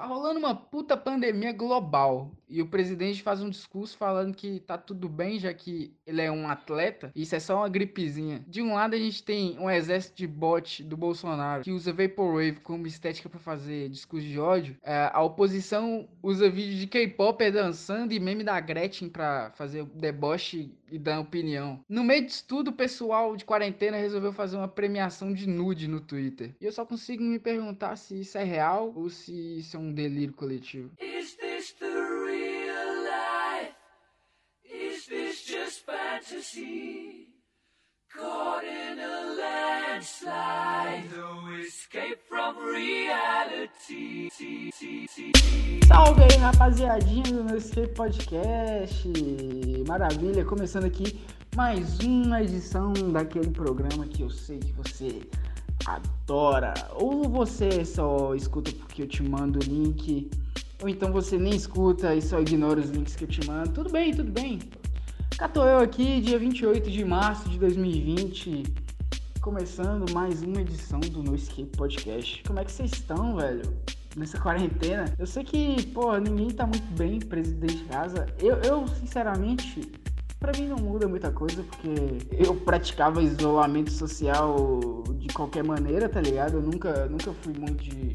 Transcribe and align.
Tá 0.00 0.06
rolando 0.06 0.38
uma 0.38 0.54
puta 0.54 0.96
pandemia 0.96 1.52
global 1.52 2.30
e 2.50 2.60
o 2.60 2.66
presidente 2.66 3.22
faz 3.22 3.40
um 3.40 3.48
discurso 3.48 3.96
falando 3.96 4.34
que 4.34 4.60
tá 4.60 4.76
tudo 4.76 5.08
bem, 5.08 5.38
já 5.38 5.54
que 5.54 5.94
ele 6.06 6.20
é 6.20 6.30
um 6.30 6.48
atleta, 6.48 7.12
e 7.14 7.22
isso 7.22 7.34
é 7.36 7.40
só 7.40 7.58
uma 7.58 7.68
gripezinha. 7.68 8.44
De 8.46 8.60
um 8.60 8.74
lado 8.74 8.94
a 8.94 8.98
gente 8.98 9.22
tem 9.22 9.58
um 9.58 9.70
exército 9.70 10.16
de 10.16 10.26
bot 10.26 10.82
do 10.82 10.96
Bolsonaro 10.96 11.62
que 11.62 11.70
usa 11.72 11.92
Vaporwave 11.92 12.60
como 12.60 12.86
estética 12.86 13.28
para 13.28 13.38
fazer 13.38 13.88
discurso 13.88 14.26
de 14.26 14.38
ódio. 14.38 14.76
É, 14.82 15.10
a 15.12 15.22
oposição 15.22 16.08
usa 16.22 16.50
vídeo 16.50 16.78
de 16.78 16.86
K-pop 16.86 17.50
dançando 17.50 18.12
e 18.12 18.20
meme 18.20 18.42
da 18.42 18.58
Gretchen 18.60 19.08
para 19.08 19.50
fazer 19.52 19.84
deboche 19.94 20.74
e 20.90 20.98
dar 20.98 21.20
opinião. 21.20 21.80
No 21.88 22.02
meio 22.02 22.26
disso 22.26 22.44
tudo, 22.48 22.68
o 22.68 22.72
pessoal 22.72 23.36
de 23.36 23.44
quarentena 23.44 23.96
resolveu 23.96 24.32
fazer 24.32 24.56
uma 24.56 24.68
premiação 24.68 25.32
de 25.32 25.48
nude 25.48 25.86
no 25.86 26.00
Twitter. 26.00 26.54
E 26.60 26.64
eu 26.64 26.72
só 26.72 26.84
consigo 26.84 27.22
me 27.22 27.38
perguntar 27.38 27.96
se 27.96 28.20
isso 28.20 28.36
é 28.36 28.44
real 28.44 28.92
ou 28.96 29.08
se 29.08 29.58
isso 29.58 29.76
é 29.76 29.80
um 29.80 29.92
delírio 29.92 30.34
coletivo. 30.34 30.90
Is 31.00 31.36
fantasy? 36.30 37.26
Caught 38.12 38.64
in 38.64 38.98
a 38.98 39.94
landslide, 39.94 41.04
no 41.16 41.58
escape 41.58 42.18
from 42.28 42.56
reality. 42.72 44.30
Salve 45.86 46.22
aí, 46.22 46.36
rapaziadinha 46.38 47.22
do 47.24 47.44
meu 47.44 47.56
Escape 47.56 47.94
Podcast. 47.94 49.08
Maravilha, 49.86 50.44
começando 50.44 50.84
aqui 50.84 51.20
mais 51.54 51.98
uma 52.00 52.42
edição 52.42 52.92
daquele 53.12 53.50
programa 53.50 54.06
que 54.06 54.22
eu 54.22 54.30
sei 54.30 54.58
que 54.58 54.72
você 54.72 55.20
adora. 55.86 56.74
Ou 56.94 57.28
você 57.28 57.84
só 57.84 58.34
escuta 58.34 58.72
porque 58.72 59.02
eu 59.02 59.06
te 59.06 59.22
mando 59.22 59.60
o 59.60 59.62
link, 59.62 60.28
ou 60.82 60.88
então 60.88 61.12
você 61.12 61.38
nem 61.38 61.54
escuta 61.54 62.14
e 62.14 62.20
só 62.22 62.40
ignora 62.40 62.80
os 62.80 62.90
links 62.90 63.14
que 63.14 63.24
eu 63.24 63.28
te 63.28 63.46
mando. 63.46 63.70
Tudo 63.70 63.90
bem, 63.90 64.12
tudo 64.12 64.32
bem. 64.32 64.58
Tô 65.48 65.64
eu 65.64 65.78
aqui, 65.78 66.20
dia 66.20 66.38
28 66.38 66.88
de 66.90 67.04
março 67.04 67.48
de 67.48 67.58
2020, 67.58 68.62
começando 69.40 70.12
mais 70.12 70.42
uma 70.42 70.60
edição 70.60 71.00
do 71.00 71.24
No 71.24 71.34
Escape 71.34 71.76
Podcast. 71.76 72.44
Como 72.46 72.60
é 72.60 72.64
que 72.64 72.70
vocês 72.70 72.92
estão, 72.92 73.36
velho? 73.36 73.62
Nessa 74.14 74.38
quarentena. 74.38 75.12
Eu 75.18 75.26
sei 75.26 75.42
que, 75.42 75.86
pô, 75.88 76.16
ninguém 76.18 76.50
tá 76.50 76.66
muito 76.66 76.86
bem 76.96 77.18
presidente 77.18 77.78
de 77.78 77.84
casa. 77.84 78.26
Eu, 78.38 78.58
eu 78.58 78.86
sinceramente, 78.86 79.90
Pra 80.38 80.52
mim 80.52 80.68
não 80.68 80.78
muda 80.78 81.06
muita 81.06 81.30
coisa, 81.30 81.62
porque 81.62 81.90
eu 82.32 82.54
praticava 82.54 83.22
isolamento 83.22 83.90
social 83.90 85.04
de 85.18 85.28
qualquer 85.34 85.62
maneira, 85.62 86.08
tá 86.08 86.20
ligado? 86.20 86.54
Eu 86.54 86.62
nunca, 86.62 87.06
nunca 87.06 87.30
fui 87.42 87.52
muito 87.52 87.84
de, 87.84 88.10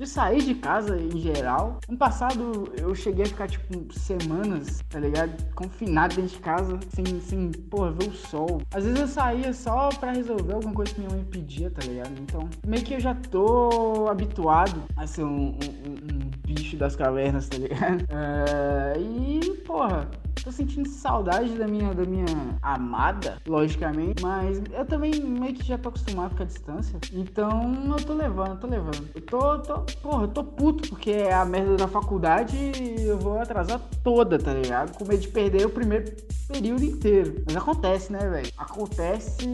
de 0.00 0.06
sair 0.06 0.42
de 0.42 0.54
casa 0.54 0.98
em 0.98 1.18
geral. 1.18 1.78
No 1.86 1.96
passado 1.96 2.72
eu 2.78 2.94
cheguei 2.94 3.24
a 3.24 3.28
ficar, 3.28 3.46
tipo, 3.46 3.92
semanas, 3.92 4.82
tá 4.88 4.98
ligado? 4.98 5.30
Confinado 5.54 6.16
dentro 6.16 6.32
de 6.32 6.38
casa, 6.38 6.80
sem, 6.88 7.20
sem 7.20 7.50
porra, 7.52 7.92
ver 7.92 8.08
o 8.08 8.12
sol. 8.12 8.62
Às 8.72 8.84
vezes 8.84 8.98
eu 8.98 9.06
saía 9.06 9.52
só 9.52 9.90
pra 9.90 10.12
resolver 10.12 10.54
alguma 10.54 10.72
coisa 10.72 10.94
que 10.94 11.00
minha 11.00 11.12
mãe 11.12 11.22
pedia, 11.24 11.70
tá 11.70 11.86
ligado? 11.86 12.12
Então, 12.18 12.48
meio 12.66 12.82
que 12.82 12.94
eu 12.94 13.00
já 13.00 13.14
tô 13.14 14.08
habituado 14.08 14.82
a 14.96 15.06
ser 15.06 15.24
um, 15.24 15.48
um, 15.48 15.90
um 16.14 16.30
bicho 16.46 16.78
das 16.78 16.96
cavernas, 16.96 17.48
tá 17.48 17.58
ligado? 17.58 18.00
É, 18.10 18.98
e, 18.98 19.54
porra, 19.66 20.08
Tô 20.42 20.50
sentindo 20.50 20.88
saudade 20.88 21.54
da 21.54 21.66
minha, 21.66 21.92
da 21.92 22.04
minha 22.04 22.26
amada, 22.62 23.38
logicamente, 23.46 24.22
mas 24.22 24.60
eu 24.72 24.84
também 24.86 25.20
meio 25.20 25.54
que 25.54 25.64
já 25.64 25.76
tô 25.76 25.90
acostumado 25.90 26.26
a 26.26 26.30
ficar 26.30 26.44
à 26.44 26.46
distância. 26.46 26.98
Então 27.12 27.94
eu 27.98 28.04
tô 28.04 28.14
levando, 28.14 28.58
tô 28.58 28.66
levando. 28.66 29.08
Eu 29.14 29.20
tô, 29.22 29.58
tô, 29.58 29.80
porra, 30.02 30.24
eu 30.24 30.28
tô 30.28 30.44
puto 30.44 30.88
porque 30.88 31.10
é 31.10 31.32
a 31.32 31.44
merda 31.44 31.76
da 31.76 31.88
faculdade 31.88 32.72
eu 32.98 33.18
vou 33.18 33.38
atrasar 33.38 33.80
toda, 34.02 34.38
tá 34.38 34.52
ligado? 34.52 34.96
Com 34.96 35.04
medo 35.04 35.20
de 35.20 35.28
perder 35.28 35.66
o 35.66 35.70
primeiro 35.70 36.10
período 36.48 36.84
inteiro. 36.84 37.42
Mas 37.46 37.56
acontece, 37.56 38.12
né, 38.12 38.18
velho? 38.28 38.50
Acontece 38.56 39.46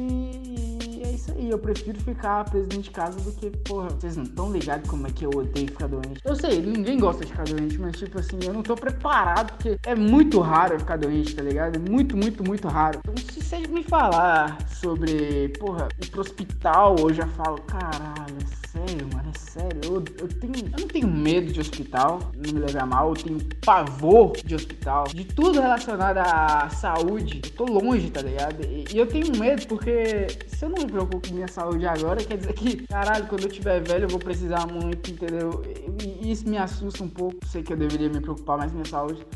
isso 1.17 1.33
aí. 1.33 1.51
Eu 1.51 1.59
prefiro 1.59 1.99
ficar 2.01 2.45
preso 2.45 2.69
dentro 2.69 2.85
de 2.85 2.91
casa 2.91 3.21
do 3.21 3.33
que, 3.33 3.51
porra, 3.51 3.89
vocês 3.91 4.17
não 4.17 4.25
estão 4.25 4.53
ligados 4.53 4.89
como 4.89 5.07
é 5.07 5.11
que 5.11 5.25
eu 5.25 5.31
odeio 5.31 5.69
ficar 5.69 5.89
doente. 5.89 6.21
Eu 6.25 6.37
sei, 6.37 6.61
ninguém 6.61 6.99
gosta 6.99 7.25
de 7.25 7.33
ficar 7.33 7.45
doente, 7.45 7.79
mas 7.79 7.97
tipo 7.97 8.19
assim, 8.19 8.39
eu 8.45 8.53
não 8.53 8.63
tô 8.63 8.75
preparado 8.75 9.53
porque 9.53 9.79
é 9.85 9.95
muito 9.95 10.41
raro 10.41 10.75
eu 10.75 10.79
ficar 10.79 10.97
doente, 10.97 11.35
tá 11.35 11.43
ligado? 11.43 11.77
É 11.77 11.79
muito, 11.79 12.17
muito, 12.17 12.45
muito 12.45 12.69
raro. 12.69 13.01
Então, 13.01 13.15
se 13.17 13.43
você 13.43 13.59
me 13.67 13.83
falar 13.83 14.59
sobre, 14.69 15.49
porra, 15.59 15.89
ir 16.01 16.07
pro 16.11 16.21
hospital, 16.21 16.97
eu 16.99 17.13
já 17.13 17.27
falo, 17.29 17.61
caralho, 17.63 18.37
sério, 18.87 19.09
mano, 19.13 19.31
é 19.35 19.39
sério. 19.39 19.81
Eu, 19.85 19.95
eu, 19.95 20.29
tenho, 20.29 20.55
eu 20.57 20.81
não 20.81 20.89
tenho 20.89 21.09
medo 21.09 21.53
de 21.53 21.61
hospital, 21.61 22.21
não 22.35 22.53
me 22.53 22.61
leve 22.61 22.79
a 22.79 22.87
mal, 22.87 23.11
eu 23.11 23.15
tenho 23.15 23.39
pavor 23.65 24.37
de 24.37 24.55
hospital, 24.55 25.05
de 25.09 25.25
tudo 25.25 25.61
relacionado 25.61 26.19
à 26.19 26.69
saúde. 26.71 27.41
Eu 27.45 27.51
tô 27.51 27.65
longe, 27.65 28.11
tá 28.11 28.23
ligado? 28.23 28.65
E, 28.65 28.85
e 28.93 28.99
eu 28.99 29.07
tenho 29.07 29.37
medo 29.37 29.67
porque 29.67 30.27
se 30.47 30.65
eu 30.65 30.69
não 30.69 30.79
me 30.79 30.91
preocupo 30.91 31.29
com 31.29 31.35
minha 31.35 31.49
saúde 31.49 31.87
agora, 31.87 32.23
quer 32.23 32.39
dizer 32.39 32.53
que, 32.55 32.87
caralho, 32.87 33.27
quando 33.27 33.43
eu 33.43 33.51
tiver 33.51 33.81
velho 33.81 34.05
eu 34.05 34.09
vou 34.09 34.21
precisar 34.21 34.67
muito, 34.67 35.11
entendeu? 35.11 35.63
E 36.23 36.31
isso 36.31 36.49
me 36.49 36.57
assusta 36.57 37.03
um 37.03 37.09
pouco. 37.09 37.45
Sei 37.47 37.63
que 37.63 37.73
eu 37.73 37.77
deveria 37.77 38.09
me 38.09 38.21
preocupar 38.21 38.59
mais 38.59 38.71
com 38.71 38.79
minha 38.79 38.89
saúde. 38.89 39.27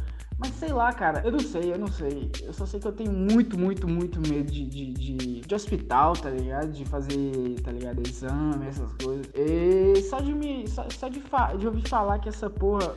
Mas 0.41 0.55
sei 0.55 0.73
lá, 0.73 0.91
cara, 0.91 1.21
eu 1.23 1.31
não 1.31 1.39
sei, 1.39 1.73
eu 1.73 1.79
não 1.79 1.87
sei. 1.87 2.31
Eu 2.43 2.55
só 2.55 2.65
sei 2.65 2.81
que 2.81 2.89
eu 2.89 2.93
tenho 2.93 3.13
muito, 3.13 3.59
muito, 3.59 3.87
muito 3.87 4.19
medo 4.27 4.51
de, 4.51 4.67
de, 4.67 4.93
de, 4.93 5.41
de 5.43 5.55
hospital, 5.55 6.15
tá 6.15 6.31
ligado? 6.31 6.73
De 6.73 6.85
fazer, 6.87 7.61
tá 7.63 7.71
ligado? 7.71 8.01
Exame, 8.01 8.67
essas 8.67 8.91
coisas. 8.95 9.31
E 9.35 10.01
só 10.03 10.19
de 10.21 10.33
me. 10.33 10.67
Só, 10.67 10.89
só 10.89 11.09
de, 11.09 11.23
de 11.59 11.67
ouvir 11.67 11.87
falar 11.87 12.19
que 12.21 12.31
essa 12.31 12.49
porra 12.49 12.95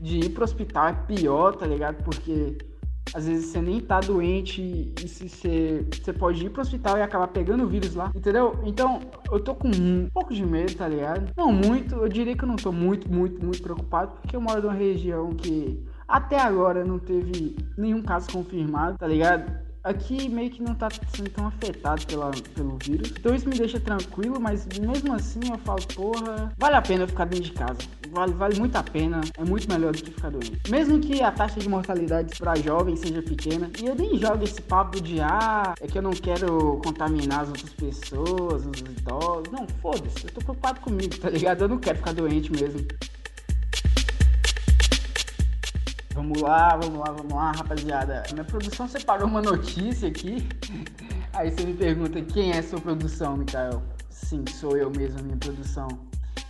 de 0.00 0.18
ir 0.18 0.30
pro 0.30 0.44
hospital 0.44 0.88
é 0.88 0.92
pior, 0.92 1.56
tá 1.56 1.66
ligado? 1.66 2.04
Porque 2.04 2.56
às 3.14 3.26
vezes 3.26 3.46
você 3.46 3.60
nem 3.60 3.80
tá 3.80 4.00
doente 4.00 4.92
e 5.02 5.08
se 5.08 5.28
você, 5.28 5.86
você 5.90 6.12
pode 6.12 6.44
ir 6.44 6.50
pro 6.50 6.62
hospital 6.62 6.98
e 6.98 7.02
acabar 7.02 7.28
pegando 7.28 7.64
o 7.64 7.68
vírus 7.68 7.94
lá, 7.94 8.12
entendeu? 8.14 8.58
Então, 8.64 9.00
eu 9.30 9.40
tô 9.40 9.54
com 9.54 9.68
um 9.68 10.08
pouco 10.12 10.34
de 10.34 10.44
medo, 10.44 10.74
tá 10.74 10.88
ligado? 10.88 11.32
Não 11.36 11.52
muito, 11.52 11.94
eu 11.94 12.08
diria 12.08 12.36
que 12.36 12.44
eu 12.44 12.48
não 12.48 12.56
tô 12.56 12.72
muito, 12.72 13.10
muito, 13.10 13.42
muito 13.42 13.62
preocupado, 13.62 14.12
porque 14.20 14.36
eu 14.36 14.40
moro 14.40 14.60
numa 14.60 14.74
região 14.74 15.30
que 15.30 15.82
até 16.08 16.40
agora 16.40 16.84
não 16.84 16.98
teve 16.98 17.56
nenhum 17.76 18.02
caso 18.02 18.30
confirmado, 18.30 18.98
tá 18.98 19.06
ligado? 19.06 19.66
aqui 19.86 20.28
meio 20.28 20.50
que 20.50 20.62
não 20.62 20.74
tá 20.74 20.88
sendo 21.14 21.30
tão 21.30 21.46
afetado 21.46 22.04
pela, 22.06 22.30
pelo 22.54 22.76
vírus. 22.82 23.12
Então 23.18 23.34
isso 23.34 23.48
me 23.48 23.56
deixa 23.56 23.78
tranquilo, 23.78 24.40
mas 24.40 24.66
mesmo 24.66 25.14
assim 25.14 25.40
eu 25.50 25.58
falo, 25.58 25.80
porra, 25.94 26.52
vale 26.58 26.74
a 26.74 26.82
pena 26.82 27.06
ficar 27.06 27.24
dentro 27.24 27.44
de 27.44 27.52
casa. 27.52 27.78
Vale, 28.10 28.32
vale 28.32 28.58
muito 28.58 28.76
a 28.76 28.82
pena, 28.82 29.20
é 29.38 29.44
muito 29.44 29.70
melhor 29.70 29.92
do 29.92 30.02
que 30.02 30.10
ficar 30.10 30.30
doente. 30.30 30.60
Mesmo 30.68 30.98
que 30.98 31.22
a 31.22 31.30
taxa 31.30 31.60
de 31.60 31.68
mortalidade 31.68 32.36
para 32.38 32.56
jovens 32.56 33.00
seja 33.00 33.22
pequena, 33.22 33.70
e 33.80 33.86
eu 33.86 33.94
nem 33.94 34.18
jogo 34.18 34.42
esse 34.42 34.60
papo 34.60 35.00
de 35.00 35.20
ah, 35.20 35.74
é 35.80 35.86
que 35.86 35.98
eu 35.98 36.02
não 36.02 36.12
quero 36.12 36.80
contaminar 36.84 37.42
as 37.42 37.48
outras 37.48 37.72
pessoas, 37.74 38.66
os 38.66 38.80
idosos. 38.80 39.52
Não, 39.52 39.66
foda-se, 39.80 40.24
eu 40.24 40.32
tô 40.32 40.40
preocupado 40.40 40.80
comigo, 40.80 41.16
tá 41.18 41.30
ligado? 41.30 41.62
Eu 41.62 41.68
não 41.68 41.78
quero 41.78 41.98
ficar 41.98 42.12
doente 42.12 42.50
mesmo. 42.50 42.86
Vamos 46.16 46.40
lá, 46.40 46.74
vamos 46.76 46.98
lá, 46.98 47.12
vamos 47.12 47.32
lá, 47.34 47.52
rapaziada. 47.52 48.22
Minha 48.32 48.44
produção 48.44 48.88
separou 48.88 49.28
uma 49.28 49.42
notícia 49.42 50.08
aqui. 50.08 50.48
Aí 51.34 51.50
você 51.50 51.66
me 51.66 51.74
pergunta 51.74 52.22
quem 52.22 52.52
é 52.52 52.62
sua 52.62 52.80
produção, 52.80 53.36
Mikael? 53.36 53.82
Sim, 54.08 54.42
sou 54.50 54.78
eu 54.78 54.90
mesmo, 54.90 55.22
minha 55.22 55.36
produção. 55.36 55.88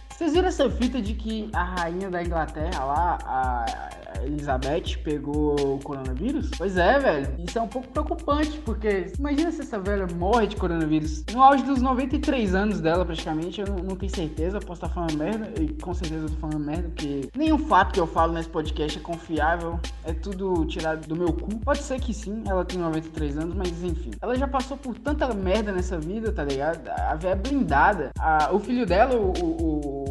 Vocês 0.09 0.34
viram 0.34 0.47
essa 0.47 0.71
fita 0.71 1.03
de 1.03 1.15
que 1.15 1.50
a 1.53 1.65
rainha 1.65 2.09
da 2.09 2.22
Inglaterra 2.22 2.84
lá, 2.84 3.19
a 3.25 3.91
Elizabeth, 4.26 4.98
pegou 5.03 5.54
o 5.54 5.78
coronavírus? 5.78 6.50
Pois 6.56 6.76
é, 6.76 6.98
velho. 6.98 7.28
Isso 7.38 7.59
é 7.59 7.62
um 7.62 7.69
pouco 7.69 7.88
preocupante, 7.88 8.59
porque 8.59 9.12
imagina 9.19 9.50
se 9.50 9.62
essa 9.62 9.78
velha 9.78 10.06
morre 10.14 10.48
de 10.48 10.56
coronavírus. 10.56 11.25
No 11.32 11.42
auge 11.42 11.62
dos 11.62 11.81
93 11.81 12.54
anos 12.54 12.81
dela, 12.81 13.04
praticamente, 13.04 13.60
eu 13.60 13.66
não, 13.66 13.97
tenho 13.97 14.14
certeza, 14.14 14.59
posso 14.60 14.84
estar 14.84 14.88
falando 14.88 15.16
merda, 15.16 15.50
e 15.60 15.69
com 15.75 15.94
certeza 15.94 16.25
eu 16.25 16.31
tô 16.31 16.37
falando 16.37 16.60
merda, 16.60 16.88
porque 16.88 17.28
nenhum 17.37 17.59
fato 17.59 17.92
que 17.92 18.00
eu 18.00 18.06
falo 18.06 18.32
nesse 18.32 18.49
podcast 18.49 18.99
é 18.99 19.02
confiável, 19.02 19.78
é 20.05 20.12
tudo 20.12 20.64
tirado 20.67 21.06
do 21.06 21.17
meu 21.17 21.32
cu. 21.32 21.58
Pode 21.61 21.82
ser 21.82 22.00
que 22.00 22.12
sim, 22.12 22.43
ela 22.46 22.64
tem 22.64 22.78
93 22.78 23.38
anos, 23.38 23.55
mas 23.55 23.82
enfim. 23.82 24.11
Ela 24.20 24.37
já 24.37 24.49
passou 24.49 24.76
por 24.76 24.99
tanta 24.99 25.32
merda 25.34 25.73
nessa 25.73 25.99
vida, 25.99 26.32
tá 26.32 26.44
ligado? 26.44 26.88
A 26.88 27.14
velha 27.14 27.32
é 27.32 27.37
blindada. 27.37 28.11
A, 28.19 28.50
o 28.52 28.58
filho 28.58 28.87
dela, 28.87 29.14
o, 29.14 29.32
o 29.43 30.06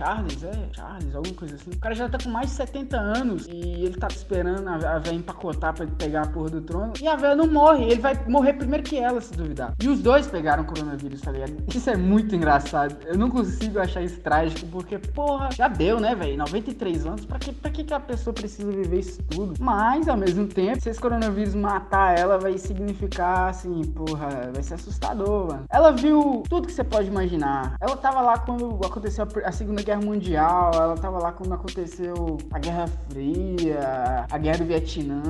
Charles, 0.00 0.42
é? 0.42 0.52
Charles, 0.72 1.14
alguma 1.14 1.34
coisa 1.34 1.56
assim. 1.56 1.70
O 1.72 1.78
cara 1.78 1.94
já 1.94 2.08
tá 2.08 2.16
com 2.16 2.30
mais 2.30 2.48
de 2.48 2.56
70 2.56 2.96
anos 2.96 3.46
e 3.46 3.84
ele 3.84 3.98
tá 3.98 4.08
esperando 4.08 4.66
a, 4.66 4.98
véia 4.98 5.14
empacotar 5.14 5.74
pra 5.74 5.84
ele 5.84 5.92
pegar 5.98 6.22
a 6.22 6.26
porra 6.26 6.48
do 6.48 6.62
trono. 6.62 6.94
E 6.98 7.06
a 7.06 7.16
véia 7.16 7.36
não 7.36 7.46
morre, 7.46 7.84
ele 7.84 8.00
vai 8.00 8.18
morrer 8.26 8.54
primeiro 8.54 8.82
que 8.82 8.96
ela, 8.96 9.20
se 9.20 9.34
duvidar. 9.34 9.74
E 9.78 9.88
os 9.88 10.00
dois 10.00 10.26
pegaram 10.26 10.64
coronavírus, 10.64 11.20
tá 11.20 11.30
ligado? 11.30 11.52
Isso 11.68 11.90
é 11.90 11.98
muito 11.98 12.34
engraçado. 12.34 12.96
Eu 13.04 13.18
não 13.18 13.28
consigo 13.28 13.78
achar 13.78 14.00
isso 14.00 14.18
trágico, 14.20 14.66
porque, 14.68 14.98
porra, 14.98 15.50
já 15.52 15.68
deu, 15.68 16.00
né, 16.00 16.14
velho? 16.14 16.38
93 16.38 17.06
anos, 17.06 17.26
pra 17.26 17.38
que, 17.38 17.52
pra 17.52 17.70
que 17.70 17.92
a 17.92 18.00
pessoa 18.00 18.32
precisa 18.32 18.72
viver 18.72 19.00
isso 19.00 19.22
tudo? 19.24 19.52
Mas, 19.60 20.08
ao 20.08 20.16
mesmo 20.16 20.46
tempo, 20.46 20.80
se 20.80 20.88
esse 20.88 20.98
coronavírus 20.98 21.54
matar 21.54 22.18
ela, 22.18 22.38
vai 22.38 22.56
significar, 22.56 23.50
assim, 23.50 23.82
porra, 23.84 24.50
vai 24.50 24.62
ser 24.62 24.74
assustador, 24.74 25.48
mano. 25.48 25.64
Ela 25.68 25.90
viu 25.92 26.42
tudo 26.48 26.66
que 26.66 26.72
você 26.72 26.84
pode 26.84 27.08
imaginar. 27.08 27.76
Ela 27.82 27.98
tava 27.98 28.22
lá 28.22 28.38
quando 28.38 28.80
aconteceu 28.82 29.28
a 29.44 29.52
Segunda 29.52 29.82
Guerra 29.82 29.89
Guerra 29.90 30.02
Mundial, 30.02 30.70
ela 30.72 30.94
tava 30.94 31.18
lá 31.18 31.32
quando 31.32 31.52
aconteceu 31.52 32.38
a 32.52 32.60
Guerra 32.60 32.86
Fria, 33.08 34.24
a 34.30 34.38
Guerra 34.38 34.58
do 34.58 34.64
Vietnã, 34.64 35.22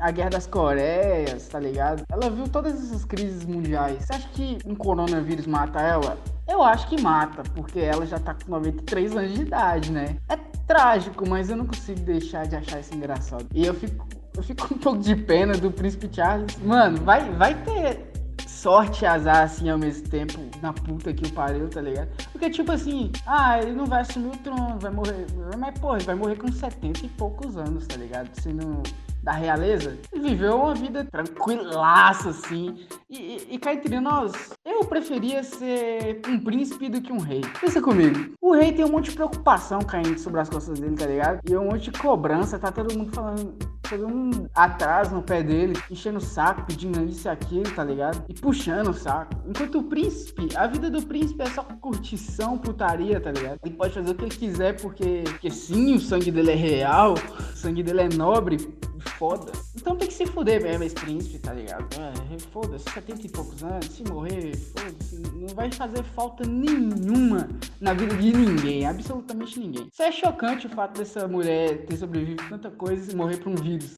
a, 0.00 0.10
Guerra 0.10 0.30
das 0.30 0.48
Coreias, 0.48 1.46
tá 1.46 1.60
ligado? 1.60 2.02
Ela 2.10 2.28
viu 2.28 2.48
todas 2.48 2.74
essas 2.74 3.04
crises 3.04 3.44
mundiais. 3.44 4.04
Você 4.04 4.14
acha 4.14 4.28
que 4.30 4.58
um 4.66 4.74
coronavírus 4.74 5.46
mata 5.46 5.80
ela? 5.80 6.18
Eu 6.48 6.60
acho 6.60 6.88
que 6.88 7.00
mata, 7.00 7.44
porque 7.54 7.78
ela 7.78 8.04
já 8.04 8.18
tá 8.18 8.34
com 8.34 8.50
93 8.50 9.16
anos 9.16 9.34
de 9.34 9.42
idade, 9.42 9.92
né? 9.92 10.16
É 10.28 10.34
trágico, 10.66 11.28
mas 11.28 11.48
eu 11.48 11.56
não 11.56 11.66
consigo 11.66 12.00
deixar 12.00 12.48
de 12.48 12.56
achar 12.56 12.80
isso 12.80 12.92
engraçado. 12.92 13.46
E 13.54 13.64
eu 13.64 13.74
fico, 13.74 14.08
eu 14.36 14.42
fico 14.42 14.66
um 14.74 14.78
pouco 14.78 14.98
de 14.98 15.14
pena 15.14 15.54
do 15.54 15.70
Príncipe 15.70 16.08
Charles. 16.12 16.56
Mano, 16.64 16.98
vai, 17.04 17.30
vai 17.30 17.54
ter 17.62 18.07
sorte 18.58 19.04
e 19.04 19.06
azar 19.06 19.44
assim 19.44 19.70
ao 19.70 19.78
mesmo 19.78 20.08
tempo 20.08 20.38
na 20.60 20.72
puta 20.72 21.12
que 21.12 21.26
o 21.26 21.32
pariu, 21.32 21.68
tá 21.68 21.80
ligado? 21.80 22.08
Porque, 22.32 22.50
tipo 22.50 22.72
assim, 22.72 23.12
ah, 23.26 23.58
ele 23.60 23.72
não 23.72 23.86
vai 23.86 24.00
assumir 24.00 24.34
o 24.34 24.38
trono, 24.38 24.78
vai 24.78 24.90
morrer. 24.90 25.26
Mas, 25.56 25.78
pô, 25.78 25.94
ele 25.94 26.04
vai 26.04 26.14
morrer 26.14 26.36
com 26.36 26.50
70 26.50 27.06
e 27.06 27.08
poucos 27.10 27.56
anos, 27.56 27.86
tá 27.86 27.96
ligado? 27.96 28.28
Sendo 28.40 28.82
da 29.22 29.32
realeza, 29.32 29.98
ele 30.12 30.30
viveu 30.30 30.56
uma 30.56 30.74
vida 30.74 31.04
tranquilaça, 31.04 32.30
assim. 32.30 32.86
E, 33.08 33.16
e, 33.16 33.54
e 33.54 33.58
cá 33.58 33.74
entre 33.74 34.00
nós, 34.00 34.52
eu 34.64 34.84
preferia 34.84 35.42
ser 35.42 36.20
um 36.26 36.38
príncipe 36.40 36.88
do 36.88 37.00
que 37.00 37.12
um 37.12 37.18
rei. 37.18 37.42
Pensa 37.60 37.80
comigo. 37.80 38.34
O 38.40 38.52
rei 38.52 38.72
tem 38.72 38.84
um 38.84 38.90
monte 38.90 39.10
de 39.10 39.16
preocupação 39.16 39.80
caindo 39.80 40.18
sobre 40.18 40.40
as 40.40 40.48
costas 40.48 40.78
dele, 40.80 40.96
tá 40.96 41.06
ligado? 41.06 41.40
E 41.48 41.56
um 41.56 41.66
monte 41.66 41.90
de 41.90 41.98
cobrança, 41.98 42.58
tá 42.58 42.72
todo 42.72 42.96
mundo 42.96 43.12
falando 43.12 43.77
mundo 43.96 44.50
atrás 44.54 45.10
no 45.10 45.22
pé 45.22 45.42
dele, 45.42 45.74
enchendo 45.90 46.18
o 46.18 46.20
saco, 46.20 46.66
pedindo 46.66 47.02
isso 47.04 47.28
e 47.28 47.30
aquilo, 47.30 47.70
tá 47.74 47.84
ligado? 47.84 48.24
E 48.28 48.34
puxando 48.34 48.88
o 48.88 48.94
saco. 48.94 49.34
Enquanto 49.46 49.78
o 49.78 49.84
príncipe, 49.84 50.48
a 50.56 50.66
vida 50.66 50.90
do 50.90 51.02
príncipe 51.02 51.42
é 51.42 51.46
só 51.46 51.62
curtição, 51.62 52.58
putaria, 52.58 53.20
tá 53.20 53.30
ligado? 53.30 53.58
Ele 53.64 53.74
pode 53.74 53.94
fazer 53.94 54.10
o 54.10 54.14
que 54.14 54.24
ele 54.24 54.34
quiser 54.34 54.80
porque, 54.80 55.24
porque 55.24 55.50
sim, 55.50 55.94
o 55.94 56.00
sangue 56.00 56.30
dele 56.30 56.52
é 56.52 56.56
real, 56.56 57.14
o 57.14 57.56
sangue 57.56 57.82
dele 57.82 58.02
é 58.02 58.08
nobre, 58.08 58.58
foda. 59.18 59.52
Então 59.80 59.96
tem 59.96 60.08
que 60.08 60.14
se 60.14 60.26
fuder 60.26 60.60
mesmo 60.60 60.82
esse 60.82 60.94
príncipe, 60.96 61.38
tá 61.38 61.52
ligado? 61.52 61.86
É, 61.94 62.38
foda-se, 62.50 62.90
70 62.90 63.26
e 63.26 63.30
poucos 63.30 63.62
anos, 63.62 63.86
se 63.86 64.02
morrer, 64.04 64.56
foda-se, 64.56 65.20
não 65.36 65.48
vai 65.54 65.70
fazer 65.70 66.02
falta 66.02 66.44
nenhuma 66.44 67.48
na 67.80 67.94
vida 67.94 68.16
de 68.16 68.32
ninguém, 68.32 68.84
absolutamente 68.84 69.58
ninguém. 69.60 69.88
Isso 69.92 70.02
é 70.02 70.10
chocante 70.10 70.66
o 70.66 70.70
fato 70.70 70.98
dessa 70.98 71.28
mulher 71.28 71.86
ter 71.86 71.96
sobrevivido 71.96 72.42
tanta 72.48 72.70
coisa 72.72 73.12
e 73.12 73.14
morrer 73.14 73.36
por 73.36 73.50
um 73.50 73.54
vírus. 73.54 73.94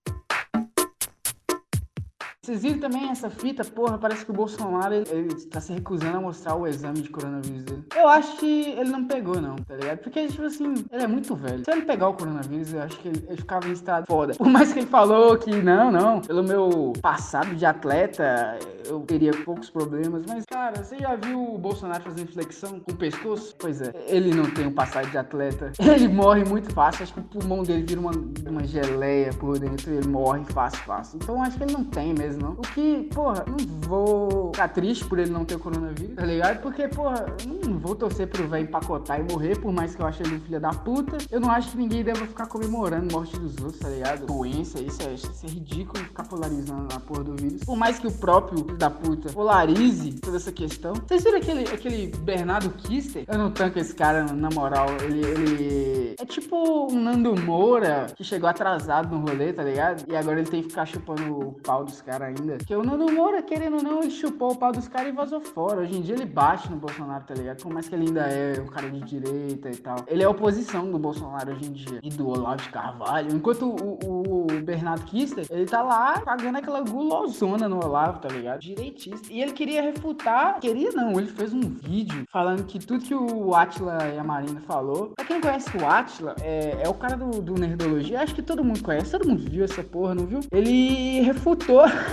Vocês 2.42 2.62
viram 2.62 2.78
também 2.78 3.10
essa 3.10 3.28
fita? 3.28 3.62
Porra, 3.62 3.98
parece 3.98 4.24
que 4.24 4.30
o 4.30 4.34
Bolsonaro 4.34 4.94
ele, 4.94 5.34
tá 5.50 5.60
se 5.60 5.74
recusando 5.74 6.16
a 6.16 6.20
mostrar 6.22 6.54
o 6.54 6.66
exame 6.66 7.02
de 7.02 7.10
coronavírus 7.10 7.64
dele. 7.64 7.84
Eu 7.94 8.08
acho 8.08 8.38
que 8.38 8.70
ele 8.70 8.88
não 8.88 9.04
pegou, 9.04 9.38
não, 9.42 9.56
tá 9.56 9.76
ligado? 9.76 9.98
Porque, 9.98 10.26
tipo 10.26 10.44
assim, 10.44 10.72
ele 10.90 11.02
é 11.02 11.06
muito 11.06 11.36
velho. 11.36 11.62
Se 11.62 11.70
ele 11.70 11.82
pegar 11.82 12.08
o 12.08 12.14
coronavírus, 12.14 12.72
eu 12.72 12.80
acho 12.80 12.98
que 12.98 13.08
ele, 13.08 13.22
ele 13.28 13.36
ficava 13.36 13.68
em 13.68 13.72
estado 13.72 14.06
foda. 14.06 14.34
Por 14.36 14.48
mais 14.48 14.72
que 14.72 14.78
ele 14.78 14.86
falou 14.86 15.36
que 15.36 15.50
não, 15.50 15.90
não, 15.90 16.22
pelo 16.22 16.42
meu 16.42 16.94
passado 17.02 17.54
de 17.54 17.66
atleta, 17.66 18.58
eu 18.86 19.00
teria 19.00 19.32
poucos 19.44 19.68
problemas. 19.68 20.24
Mas, 20.26 20.46
cara, 20.46 20.82
você 20.82 20.98
já 20.98 21.16
viu 21.16 21.54
o 21.54 21.58
Bolsonaro 21.58 22.02
fazendo 22.02 22.32
flexão 22.32 22.80
com 22.80 22.92
o 22.92 22.96
pescoço? 22.96 23.54
Pois 23.58 23.82
é, 23.82 23.92
ele 24.06 24.34
não 24.34 24.50
tem 24.50 24.66
um 24.66 24.72
passado 24.72 25.10
de 25.10 25.18
atleta. 25.18 25.72
Ele 25.90 26.08
morre 26.08 26.44
muito 26.44 26.72
fácil. 26.72 27.02
Acho 27.02 27.12
que 27.12 27.20
o 27.20 27.24
pulmão 27.24 27.62
dele 27.62 27.82
vira 27.82 28.00
uma, 28.00 28.12
uma 28.48 28.64
geleia 28.64 29.30
por 29.34 29.58
dentro 29.58 29.92
ele 29.92 30.08
morre 30.08 30.44
fácil, 30.44 30.78
fácil. 30.84 31.18
Então, 31.22 31.42
acho 31.42 31.58
que 31.58 31.64
ele 31.64 31.72
não 31.72 31.84
tem 31.84 32.14
mesmo 32.14 32.30
O 32.48 32.62
que, 32.62 33.08
porra, 33.14 33.44
não 33.46 33.56
vou 33.88 34.50
ficar 34.52 34.68
triste 34.68 35.04
por 35.04 35.18
ele 35.18 35.30
não 35.30 35.44
ter 35.44 35.58
coronavírus, 35.58 36.14
tá 36.16 36.24
ligado? 36.24 36.60
Porque, 36.60 36.88
porra, 36.88 37.26
não 37.46 37.78
vou 37.78 37.94
torcer 37.94 38.28
pro 38.28 38.46
velho 38.48 38.64
empacotar 38.64 39.20
e 39.20 39.22
morrer, 39.22 39.58
por 39.58 39.72
mais 39.72 39.94
que 39.94 40.02
eu 40.02 40.06
ache 40.06 40.22
ele 40.22 40.36
um 40.36 40.40
filho 40.40 40.60
da 40.60 40.70
puta. 40.70 41.18
Eu 41.30 41.40
não 41.40 41.50
acho 41.50 41.70
que 41.70 41.76
ninguém 41.76 42.02
deva 42.02 42.26
ficar 42.26 42.46
comemorando 42.46 43.14
a 43.14 43.18
morte 43.18 43.38
dos 43.38 43.56
outros, 43.58 43.78
tá 43.78 43.88
ligado? 43.88 44.26
Doença, 44.26 44.80
isso 44.80 45.02
é, 45.02 45.14
isso 45.14 45.30
é 45.44 45.48
ridículo 45.48 46.04
ficar 46.04 46.24
polarizando 46.24 46.94
a 46.94 47.00
porra 47.00 47.24
do 47.24 47.36
vírus. 47.36 47.64
Por 47.64 47.76
mais 47.76 47.98
que 47.98 48.06
o 48.06 48.12
próprio 48.12 48.58
filho 48.64 48.76
da 48.76 48.90
puta 48.90 49.32
polarize 49.32 50.12
toda 50.20 50.36
essa 50.36 50.52
questão. 50.52 50.94
Vocês 50.94 51.24
viram 51.24 51.38
aquele, 51.38 51.64
aquele 51.64 52.06
Bernardo 52.18 52.70
Kister? 52.70 53.24
Eu 53.26 53.38
não 53.38 53.50
tanco 53.50 53.78
esse 53.78 53.94
cara, 53.94 54.24
na 54.24 54.50
moral. 54.50 54.88
Ele, 55.02 55.24
ele 55.24 56.14
é 56.18 56.24
tipo 56.24 56.88
um 56.90 57.00
Nando 57.00 57.34
Moura 57.40 58.06
que 58.14 58.24
chegou 58.24 58.48
atrasado 58.48 59.14
no 59.14 59.26
rolê, 59.26 59.52
tá 59.52 59.62
ligado? 59.62 60.04
E 60.08 60.16
agora 60.16 60.40
ele 60.40 60.48
tem 60.48 60.62
que 60.62 60.68
ficar 60.68 60.86
chupando 60.86 61.38
o 61.38 61.52
pau 61.52 61.84
dos 61.84 62.00
caras 62.00 62.19
ainda. 62.26 62.56
Porque 62.56 62.74
o 62.74 62.82
Nando 62.82 63.10
Moura, 63.12 63.42
querendo 63.42 63.76
ou 63.76 63.82
não, 63.82 64.02
ele 64.02 64.10
chupou 64.10 64.52
o 64.52 64.56
pau 64.56 64.72
dos 64.72 64.88
caras 64.88 65.08
e 65.08 65.12
vazou 65.12 65.40
fora. 65.40 65.80
Hoje 65.80 65.96
em 65.96 66.02
dia 66.02 66.14
ele 66.14 66.26
bate 66.26 66.70
no 66.70 66.76
Bolsonaro, 66.76 67.24
tá 67.24 67.34
ligado? 67.34 67.62
Por 67.62 67.72
mais 67.72 67.88
que 67.88 67.94
ele 67.94 68.08
ainda 68.08 68.22
é 68.22 68.60
um 68.60 68.66
cara 68.66 68.90
de 68.90 69.00
direita 69.00 69.70
e 69.70 69.76
tal. 69.76 69.96
Ele 70.06 70.22
é 70.22 70.28
oposição 70.28 70.90
do 70.90 70.98
Bolsonaro 70.98 71.52
hoje 71.52 71.66
em 71.66 71.72
dia. 71.72 72.00
E 72.02 72.10
do 72.10 72.28
Olavo 72.28 72.62
de 72.62 72.68
Carvalho. 72.68 73.34
Enquanto 73.34 73.66
o, 73.66 73.98
o, 74.04 74.42
o 74.42 74.62
Bernardo 74.62 75.04
Kister, 75.04 75.46
ele 75.50 75.66
tá 75.66 75.82
lá 75.82 76.20
pagando 76.20 76.56
aquela 76.56 76.80
gulosona 76.80 77.68
no 77.68 77.84
Olavo, 77.84 78.20
tá 78.20 78.28
ligado? 78.28 78.60
Direitista. 78.60 79.32
E 79.32 79.40
ele 79.40 79.52
queria 79.52 79.82
refutar. 79.82 80.58
Queria 80.60 80.90
não, 80.92 81.18
ele 81.18 81.28
fez 81.28 81.52
um 81.52 81.60
vídeo 81.60 82.24
falando 82.30 82.64
que 82.64 82.78
tudo 82.78 83.04
que 83.04 83.14
o 83.14 83.54
Atila 83.54 83.98
e 84.14 84.18
a 84.18 84.24
Marina 84.24 84.60
falou. 84.60 85.12
Pra 85.16 85.24
quem 85.24 85.36
não 85.36 85.42
conhece 85.42 85.76
o 85.76 85.86
Atila, 85.86 86.34
é, 86.42 86.82
é 86.82 86.88
o 86.88 86.94
cara 86.94 87.16
do, 87.16 87.40
do 87.40 87.54
Nerdologia. 87.54 88.20
Acho 88.20 88.34
que 88.34 88.42
todo 88.42 88.64
mundo 88.64 88.82
conhece. 88.82 89.10
Todo 89.10 89.28
mundo 89.28 89.42
viu 89.48 89.64
essa 89.64 89.82
porra, 89.82 90.14
não 90.14 90.26
viu? 90.26 90.40
Ele 90.52 91.20
refutou. 91.20 91.82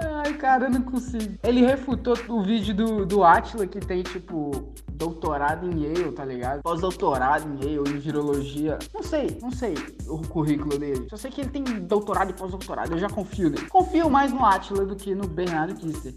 Ai, 0.00 0.34
cara, 0.34 0.66
eu 0.66 0.70
não 0.70 0.82
consigo. 0.82 1.38
Ele 1.42 1.64
refutou 1.64 2.16
o 2.28 2.42
vídeo 2.42 2.74
do, 2.74 3.06
do 3.06 3.22
Atila, 3.22 3.66
que 3.66 3.80
tem, 3.80 4.02
tipo, 4.02 4.72
doutorado 4.90 5.70
em 5.70 5.84
Yale, 5.84 6.12
tá 6.12 6.24
ligado? 6.24 6.62
Pós-doutorado 6.62 7.46
em 7.48 7.58
Yale, 7.60 7.90
em 7.90 7.98
virologia. 7.98 8.78
Não 8.92 9.02
sei, 9.02 9.38
não 9.40 9.50
sei 9.50 9.74
o 10.06 10.18
currículo 10.26 10.78
dele. 10.78 11.06
Só 11.10 11.16
sei 11.16 11.30
que 11.30 11.42
ele 11.42 11.50
tem 11.50 11.62
doutorado 11.62 12.30
e 12.30 12.32
pós-doutorado. 12.34 12.92
Eu 12.92 12.98
já 12.98 13.08
confio 13.08 13.50
nele. 13.50 13.66
Confio 13.68 14.08
mais 14.08 14.32
no 14.32 14.44
Atila 14.44 14.84
do 14.84 14.96
que 14.96 15.14
no 15.14 15.26
Bernardo 15.26 15.74
Kister. 15.74 16.14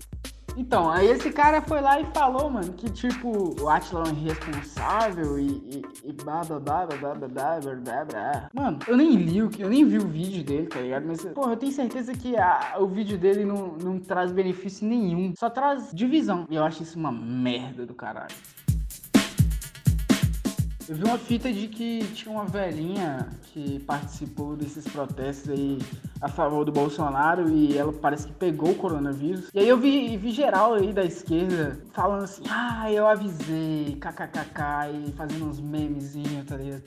Então, 0.57 0.89
aí 0.89 1.07
esse 1.07 1.31
cara 1.31 1.61
foi 1.61 1.79
lá 1.81 2.01
e 2.01 2.05
falou, 2.05 2.49
mano, 2.49 2.73
que 2.73 2.89
tipo, 2.89 3.55
o 3.61 3.69
Atila 3.69 4.05
é 4.07 4.11
um 4.11 4.15
irresponsável 4.15 5.37
e, 5.37 5.45
e, 5.45 5.85
e 6.05 6.11
blá 6.11 6.41
blá 6.43 6.59
blá 6.59 6.85
blá 6.87 6.97
blá 6.97 7.13
blá 7.13 7.59
blá 7.59 7.75
blá 7.75 8.05
blá. 8.05 8.49
Mano, 8.51 8.79
eu 8.87 8.97
nem 8.97 9.15
li 9.15 9.43
o 9.43 9.51
eu 9.59 9.69
nem 9.69 9.85
vi 9.85 9.99
o 9.99 10.07
vídeo 10.07 10.43
dele, 10.43 10.65
tá 10.65 10.79
ligado? 10.79 11.05
Mas, 11.05 11.23
porra, 11.25 11.53
eu 11.53 11.57
tenho 11.57 11.71
certeza 11.71 12.11
que 12.13 12.35
a, 12.35 12.77
o 12.79 12.87
vídeo 12.87 13.19
dele 13.19 13.45
não, 13.45 13.77
não 13.77 13.99
traz 13.99 14.31
benefício 14.31 14.87
nenhum. 14.87 15.33
Só 15.37 15.47
traz 15.47 15.91
divisão. 15.93 16.47
E 16.49 16.55
eu 16.55 16.63
acho 16.63 16.81
isso 16.81 16.97
uma 16.97 17.11
merda 17.11 17.85
do 17.85 17.93
caralho. 17.93 18.35
Eu 20.89 20.95
vi 20.95 21.03
uma 21.03 21.17
fita 21.17 21.51
de 21.51 21.67
que 21.67 22.07
tinha 22.13 22.33
uma 22.33 22.45
velhinha 22.45 23.27
que 23.51 23.77
participou 23.79 24.55
desses 24.55 24.87
protestos 24.87 25.49
aí 25.49 25.79
a 26.21 26.29
favor 26.29 26.63
do 26.63 26.71
Bolsonaro 26.71 27.49
e 27.49 27.77
ela 27.77 27.91
parece 27.91 28.27
que 28.27 28.33
pegou 28.33 28.71
o 28.71 28.75
coronavírus. 28.75 29.49
E 29.53 29.59
aí 29.59 29.67
eu 29.67 29.77
vi, 29.77 30.15
vi 30.15 30.31
geral 30.31 30.75
aí 30.75 30.93
da 30.93 31.03
esquerda 31.03 31.77
falando 31.91 32.23
assim, 32.23 32.43
ah, 32.49 32.89
eu 32.89 33.05
avisei, 33.05 33.97
kkkk, 33.99 35.09
e 35.09 35.11
fazendo 35.11 35.49
uns 35.49 35.59
memezinhos, 35.59 36.45
tá 36.45 36.55
ligado? 36.55 36.83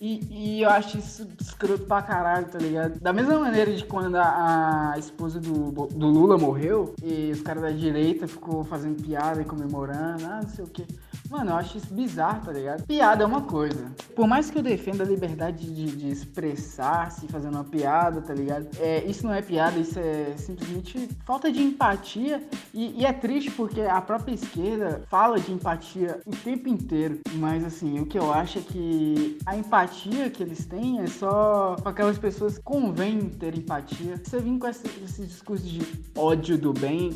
E, 0.00 0.20
e, 0.30 0.62
eu 0.62 0.70
acho 0.70 0.98
isso 0.98 1.28
escroto 1.40 1.84
pra 1.84 2.02
caralho, 2.02 2.46
tá 2.46 2.58
ligado? 2.58 2.98
Da 3.00 3.12
mesma 3.12 3.38
maneira 3.38 3.72
de 3.72 3.84
quando 3.84 4.16
a, 4.16 4.92
a 4.94 4.98
esposa 4.98 5.40
do, 5.40 5.70
do 5.70 6.06
Lula 6.08 6.36
morreu 6.38 6.94
e 7.02 7.30
os 7.30 7.40
caras 7.40 7.62
da 7.62 7.70
direita 7.70 8.26
ficou 8.26 8.64
fazendo 8.64 9.00
piada 9.00 9.42
e 9.42 9.44
comemorando, 9.44 10.26
ah, 10.26 10.40
não 10.42 10.48
sei 10.48 10.64
o 10.64 10.68
que. 10.68 10.84
Mano, 11.32 11.52
eu 11.52 11.56
acho 11.56 11.78
isso 11.78 11.94
bizarro, 11.94 12.44
tá 12.44 12.52
ligado? 12.52 12.86
Piada 12.86 13.24
é 13.24 13.26
uma 13.26 13.40
coisa. 13.40 13.90
Por 14.14 14.28
mais 14.28 14.50
que 14.50 14.58
eu 14.58 14.62
defenda 14.62 15.02
a 15.02 15.06
liberdade 15.06 15.64
de, 15.64 15.96
de 15.96 16.10
expressar-se 16.10 17.26
fazendo 17.26 17.54
uma 17.54 17.64
piada, 17.64 18.20
tá 18.20 18.34
ligado? 18.34 18.68
É, 18.78 19.02
isso 19.06 19.26
não 19.26 19.32
é 19.32 19.40
piada, 19.40 19.78
isso 19.78 19.98
é 19.98 20.34
simplesmente 20.36 21.08
falta 21.24 21.50
de 21.50 21.62
empatia. 21.62 22.46
E, 22.74 23.00
e 23.00 23.06
é 23.06 23.14
triste 23.14 23.50
porque 23.52 23.80
a 23.80 23.98
própria 24.02 24.34
esquerda 24.34 25.04
fala 25.08 25.40
de 25.40 25.50
empatia 25.50 26.20
o 26.26 26.36
tempo 26.36 26.68
inteiro. 26.68 27.20
Mas 27.36 27.64
assim, 27.64 27.98
o 27.98 28.04
que 28.04 28.18
eu 28.18 28.30
acho 28.30 28.58
é 28.58 28.62
que 28.62 29.38
a 29.46 29.56
empatia 29.56 30.28
que 30.28 30.42
eles 30.42 30.66
têm 30.66 31.00
é 31.00 31.06
só 31.06 31.76
com 31.82 31.88
aquelas 31.88 32.18
pessoas 32.18 32.58
que 32.58 32.62
convém 32.62 33.30
ter 33.30 33.56
empatia. 33.56 34.20
Você 34.22 34.38
vem 34.38 34.58
com 34.58 34.68
esse, 34.68 34.86
esse 35.02 35.24
discurso 35.24 35.64
de 35.64 35.80
ódio 36.14 36.58
do 36.58 36.74
bem, 36.74 37.10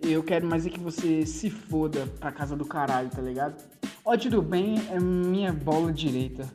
eu 0.00 0.22
quero 0.22 0.46
mais 0.46 0.66
é 0.66 0.70
que 0.70 0.80
você 0.80 1.24
se 1.24 1.50
foda 1.50 2.06
pra 2.20 2.32
casa 2.32 2.56
do 2.56 2.64
caralho, 2.64 3.08
tá 3.10 3.22
ligado? 3.22 3.62
Ódio 4.04 4.30
do 4.30 4.42
bem 4.42 4.76
é 4.90 5.00
minha 5.00 5.52
bola 5.52 5.92
direita. 5.92 6.48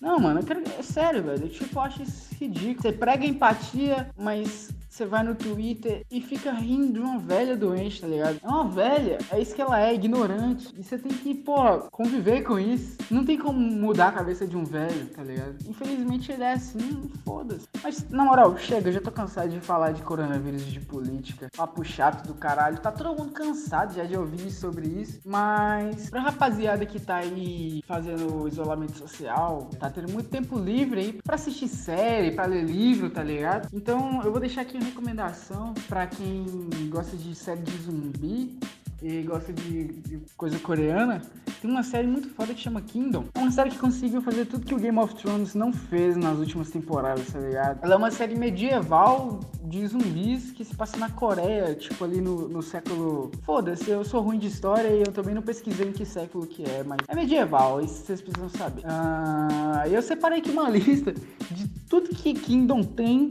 Não, 0.00 0.18
mano, 0.18 0.40
eu 0.40 0.44
quero... 0.44 0.62
é 0.68 0.82
sério, 0.82 1.22
velho. 1.22 1.44
Eu, 1.44 1.48
tipo, 1.48 1.78
acho 1.78 2.02
isso 2.02 2.34
ridículo. 2.34 2.82
Você 2.82 2.92
prega 2.92 3.24
empatia, 3.24 4.10
mas 4.16 4.70
você 4.92 5.06
vai 5.06 5.22
no 5.22 5.34
Twitter 5.34 6.04
e 6.10 6.20
fica 6.20 6.52
rindo 6.52 6.92
de 6.92 7.00
uma 7.00 7.18
velha 7.18 7.56
doente, 7.56 8.02
tá 8.02 8.06
ligado? 8.06 8.38
É 8.42 8.46
uma 8.46 8.68
velha, 8.68 9.16
é 9.30 9.40
isso 9.40 9.54
que 9.54 9.62
ela 9.62 9.80
é, 9.80 9.94
ignorante. 9.94 10.68
E 10.76 10.84
você 10.84 10.98
tem 10.98 11.10
que, 11.10 11.34
pô, 11.34 11.78
conviver 11.90 12.42
com 12.42 12.58
isso. 12.58 12.98
Não 13.10 13.24
tem 13.24 13.38
como 13.38 13.58
mudar 13.58 14.08
a 14.08 14.12
cabeça 14.12 14.46
de 14.46 14.54
um 14.54 14.64
velho, 14.64 15.06
tá 15.06 15.22
ligado? 15.22 15.56
Infelizmente 15.66 16.30
ele 16.30 16.44
é 16.44 16.52
assim, 16.52 17.10
foda-se. 17.24 17.66
Mas, 17.82 18.06
na 18.10 18.22
moral, 18.22 18.54
chega, 18.58 18.90
eu 18.90 18.92
já 18.92 19.00
tô 19.00 19.10
cansado 19.10 19.48
de 19.48 19.60
falar 19.60 19.92
de 19.92 20.02
coronavírus, 20.02 20.66
de 20.66 20.80
política. 20.80 21.48
Papo 21.56 21.82
chato 21.82 22.26
do 22.26 22.34
caralho. 22.34 22.78
Tá 22.78 22.92
todo 22.92 23.18
mundo 23.18 23.32
cansado 23.32 23.94
já 23.94 24.04
de 24.04 24.14
ouvir 24.14 24.50
sobre 24.50 24.86
isso. 24.88 25.20
Mas, 25.24 26.10
pra 26.10 26.20
rapaziada 26.20 26.84
que 26.84 27.00
tá 27.00 27.16
aí 27.16 27.82
fazendo 27.86 28.46
isolamento 28.46 28.98
social, 28.98 29.70
tá 29.80 29.88
tendo 29.88 30.12
muito 30.12 30.28
tempo 30.28 30.58
livre 30.58 31.00
aí 31.00 31.12
pra 31.22 31.36
assistir 31.36 31.68
série, 31.68 32.32
pra 32.32 32.44
ler 32.44 32.64
livro, 32.64 33.08
tá 33.08 33.22
ligado? 33.22 33.68
Então, 33.72 34.20
eu 34.22 34.30
vou 34.30 34.40
deixar 34.40 34.60
aqui 34.60 34.81
recomendação 34.82 35.74
para 35.88 36.06
quem 36.06 36.44
gosta 36.88 37.16
de 37.16 37.34
série 37.34 37.62
de 37.62 37.76
zumbi 37.78 38.58
e 39.02 39.22
gosta 39.22 39.52
de, 39.52 39.84
de, 39.84 40.20
coisa 40.36 40.58
coreana, 40.60 41.20
tem 41.60 41.68
uma 41.68 41.82
série 41.82 42.06
muito 42.06 42.28
foda 42.30 42.54
que 42.54 42.60
chama 42.60 42.80
Kingdom. 42.80 43.24
É 43.34 43.38
uma 43.40 43.50
série 43.50 43.70
que 43.70 43.78
conseguiu 43.78 44.22
fazer 44.22 44.46
tudo 44.46 44.64
que 44.64 44.74
o 44.74 44.78
Game 44.78 44.96
of 44.98 45.14
Thrones 45.16 45.54
não 45.54 45.72
fez 45.72 46.16
nas 46.16 46.38
últimas 46.38 46.70
temporadas, 46.70 47.26
tá 47.32 47.40
ligado? 47.40 47.80
Ela 47.82 47.94
é 47.94 47.96
uma 47.96 48.10
série 48.12 48.36
medieval 48.36 49.40
de 49.64 49.84
zumbis 49.86 50.52
que 50.52 50.64
se 50.64 50.74
passa 50.76 50.96
na 50.96 51.10
Coreia, 51.10 51.74
tipo 51.74 52.04
ali 52.04 52.20
no, 52.20 52.48
no 52.48 52.62
século. 52.62 53.32
Foda-se, 53.42 53.90
eu 53.90 54.04
sou 54.04 54.20
ruim 54.20 54.38
de 54.38 54.46
história 54.46 54.88
e 54.88 55.00
eu 55.00 55.12
também 55.12 55.34
não 55.34 55.42
pesquisei 55.42 55.88
em 55.88 55.92
que 55.92 56.06
século 56.06 56.46
que 56.46 56.62
é, 56.64 56.84
mas 56.84 56.98
é 57.08 57.14
medieval, 57.14 57.80
isso 57.80 58.04
vocês 58.04 58.20
precisam 58.20 58.48
saber. 58.50 58.82
Ah, 58.84 59.84
eu 59.88 60.00
separei 60.00 60.38
aqui 60.38 60.50
uma 60.50 60.70
lista 60.70 61.12
de 61.50 61.68
tudo 61.88 62.10
que 62.10 62.34
Kingdom 62.34 62.84
tem 62.84 63.28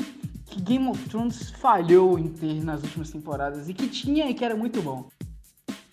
que 0.51 0.61
Game 0.61 0.89
of 0.89 1.09
Thrones 1.09 1.49
falhou 1.51 2.19
em 2.19 2.27
ter 2.27 2.61
nas 2.61 2.83
últimas 2.83 3.09
temporadas 3.09 3.69
e 3.69 3.73
que 3.73 3.87
tinha 3.87 4.29
e 4.29 4.33
que 4.33 4.43
era 4.43 4.55
muito 4.55 4.81
bom. 4.81 5.09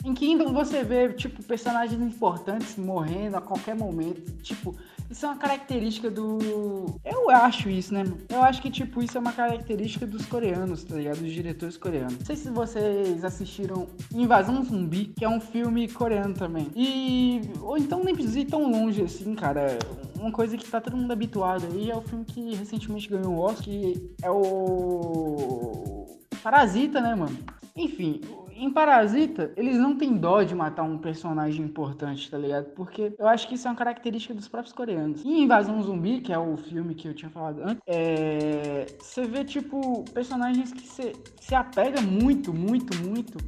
Em 0.05 0.15
Kingdom 0.15 0.53
você 0.53 0.83
vê, 0.83 1.13
tipo, 1.13 1.43
personagens 1.43 2.01
importantes 2.01 2.77
morrendo 2.77 3.37
a 3.37 3.41
qualquer 3.41 3.77
momento. 3.77 4.37
Tipo, 4.43 4.77
isso 5.11 5.25
é 5.25 5.29
uma 5.29 5.39
característica 5.39 6.11
do. 6.11 7.01
Eu 7.05 7.31
acho 7.31 7.71
isso, 7.71 7.95
né? 7.95 8.05
Eu 8.29 8.43
acho 8.43 8.61
que, 8.61 8.71
tipo, 8.71 9.03
isso 9.03 9.17
é 9.17 9.21
uma 9.21 9.33
característica 9.33 10.07
dos 10.07 10.27
coreanos, 10.27 10.85
tá 10.85 10.97
ligado? 10.97 11.21
Dos 11.21 11.33
diretores 11.33 11.77
coreanos. 11.77 12.19
Não 12.19 12.27
sei 12.27 12.37
se 12.37 12.51
vocês 12.51 13.25
assistiram 13.25 13.89
Invasão 14.15 14.63
Zumbi, 14.63 15.13
que 15.17 15.25
é 15.25 15.29
um 15.29 15.41
filme 15.41 15.89
coreano 15.89 16.35
também. 16.35 16.69
E. 16.77 17.41
Ou 17.61 17.79
então 17.79 18.05
nem 18.05 18.15
precisa 18.15 18.41
ir 18.41 18.45
tão 18.45 18.71
longe 18.71 19.03
assim, 19.03 19.35
cara. 19.35 19.79
Uma 20.19 20.31
coisa 20.31 20.57
que 20.57 20.69
tá 20.69 20.81
todo 20.81 20.97
mundo 20.97 21.13
habituado 21.13 21.67
aí 21.73 21.91
é 21.91 21.97
o 21.97 22.03
filme 22.03 22.25
que 22.25 22.55
recentemente 22.55 23.09
ganhou 23.09 23.35
o 23.35 23.39
Oscar, 23.41 23.65
que 23.65 24.15
é 24.23 24.31
o. 24.31 26.07
Parasita, 26.43 27.01
né, 27.01 27.15
mano? 27.15 27.37
Enfim, 27.75 28.21
em 28.59 28.71
Parasita, 28.71 29.53
eles 29.57 29.77
não 29.77 29.97
têm 29.97 30.17
dó 30.17 30.43
de 30.43 30.55
matar 30.55 30.83
um 30.83 30.99
personagem 30.99 31.65
importante, 31.65 32.31
tá 32.31 32.37
ligado? 32.37 32.67
Porque 32.75 33.15
eu 33.19 33.29
acho 33.29 33.49
que 33.49 33.55
isso 33.55 33.67
é 33.69 33.71
uma 33.71 33.77
característica 33.77 34.35
dos 34.35 34.49
próprios 34.49 34.75
coreanos. 34.75 35.23
E 35.25 35.29
em 35.29 35.43
Invasão 35.45 35.81
Zumbi, 35.83 36.21
que 36.21 36.33
é 36.33 36.39
o 36.39 36.57
filme 36.57 36.95
que 36.95 37.09
eu 37.09 37.15
tinha 37.15 37.31
falado 37.31 37.63
antes, 37.63 37.81
é... 37.87 38.87
você 39.01 39.25
vê, 39.27 39.45
tipo, 39.45 40.05
personagens 40.13 40.73
que 40.73 40.87
se, 40.87 41.13
se 41.41 41.55
apega 41.55 42.01
muito, 42.01 42.53
muito, 42.53 42.97
muito 43.07 43.39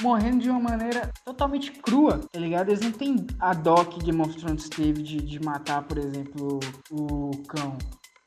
morrendo 0.00 0.38
de 0.38 0.50
uma 0.50 0.60
maneira 0.60 1.10
totalmente 1.24 1.72
crua, 1.72 2.18
tá 2.18 2.38
ligado? 2.38 2.68
Eles 2.68 2.80
não 2.80 2.92
têm 2.92 3.26
a 3.40 3.52
dó 3.52 3.84
que 3.84 4.04
Game 4.04 4.20
of 4.20 4.36
Thrones 4.36 4.68
teve 4.68 5.02
de, 5.02 5.16
de 5.18 5.40
matar, 5.40 5.82
por 5.82 5.98
exemplo, 5.98 6.60
o 6.90 7.30
cão, 7.48 7.76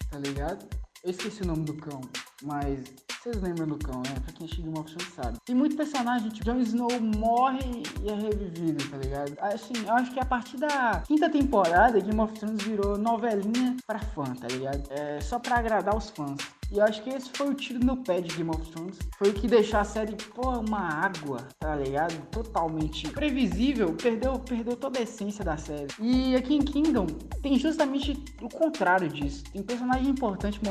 tá 0.10 0.20
ligado? 0.20 0.66
Eu 1.04 1.10
esqueci 1.10 1.42
o 1.42 1.48
nome 1.48 1.64
do 1.64 1.74
cão, 1.74 2.00
mas 2.44 2.84
vocês 3.24 3.42
lembram 3.42 3.68
do 3.68 3.78
cão, 3.80 4.04
né? 4.04 4.14
Pra 4.24 4.34
quem 4.34 4.46
Game 4.46 4.78
of 4.78 4.94
Thrones 4.94 5.14
sabe. 5.16 5.38
Tem 5.44 5.56
muito 5.56 5.76
personagem, 5.76 6.30
tipo, 6.30 6.46
Jon 6.46 6.60
Snow 6.60 6.90
morre 7.02 7.82
e 8.04 8.10
é 8.10 8.14
revivido, 8.14 8.88
tá 8.88 8.98
ligado? 8.98 9.34
Assim, 9.40 9.74
eu 9.84 9.94
acho 9.96 10.14
que 10.14 10.20
a 10.20 10.26
partir 10.26 10.58
da 10.58 11.02
quinta 11.08 11.28
temporada, 11.28 12.00
Game 12.00 12.20
of 12.20 12.34
Thrones 12.34 12.62
virou 12.62 13.00
novelinha 13.00 13.78
pra 13.88 13.98
fã, 13.98 14.26
tá 14.36 14.48
ligado? 14.48 14.84
É 14.92 15.20
só 15.22 15.40
pra 15.40 15.58
agradar 15.58 15.98
os 15.98 16.12
fãs. 16.12 16.38
E 16.72 16.78
eu 16.78 16.86
acho 16.86 17.04
que 17.04 17.10
esse 17.10 17.30
foi 17.34 17.50
o 17.50 17.54
tiro 17.54 17.86
no 17.86 17.98
pé 17.98 18.22
de 18.22 18.34
Game 18.34 18.50
of 18.50 18.72
Thrones. 18.72 18.98
Foi 19.18 19.30
o 19.30 19.34
que 19.34 19.46
deixou 19.46 19.82
a 19.82 19.84
série, 19.84 20.16
pô, 20.34 20.52
uma 20.52 20.80
água, 20.80 21.46
tá 21.60 21.76
ligado? 21.76 22.14
Totalmente 22.32 23.10
previsível. 23.10 23.94
Perdeu, 23.94 24.40
perdeu 24.40 24.78
toda 24.78 25.00
a 25.00 25.02
essência 25.02 25.44
da 25.44 25.58
série. 25.58 25.88
E 26.00 26.34
aqui 26.34 26.56
em 26.56 26.62
Kingdom 26.62 27.08
tem 27.42 27.60
justamente 27.60 28.24
o 28.42 28.48
contrário 28.48 29.10
disso. 29.10 29.44
Tem 29.52 29.62
personagem 29.62 30.08
importante 30.08 30.62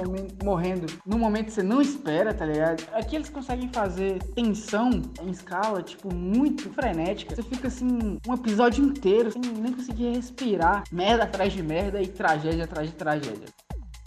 morrendo 0.43 0.87
no 1.05 1.19
momento 1.19 1.47
que 1.47 1.53
você 1.53 1.63
não 1.63 1.83
espera, 1.83 2.33
tá 2.33 2.47
ligado? 2.47 2.83
Aqui 2.95 3.17
eles 3.17 3.29
conseguem 3.29 3.69
fazer 3.69 4.23
tensão 4.35 5.03
em 5.21 5.29
escala, 5.29 5.83
tipo, 5.83 6.15
muito 6.15 6.71
frenética. 6.71 7.37
Você 7.37 7.43
fica 7.43 7.69
assim, 7.69 8.19
um 8.27 8.33
episódio 8.33 8.83
inteiro 8.83 9.31
sem 9.31 9.43
nem 9.43 9.75
conseguir 9.75 10.15
respirar. 10.15 10.85
Merda 10.91 11.25
atrás 11.25 11.53
de 11.53 11.63
merda 11.63 12.01
e 12.01 12.07
tragédia 12.07 12.65
atrás 12.65 12.89
de 12.89 12.97
tragédia. 12.97 13.49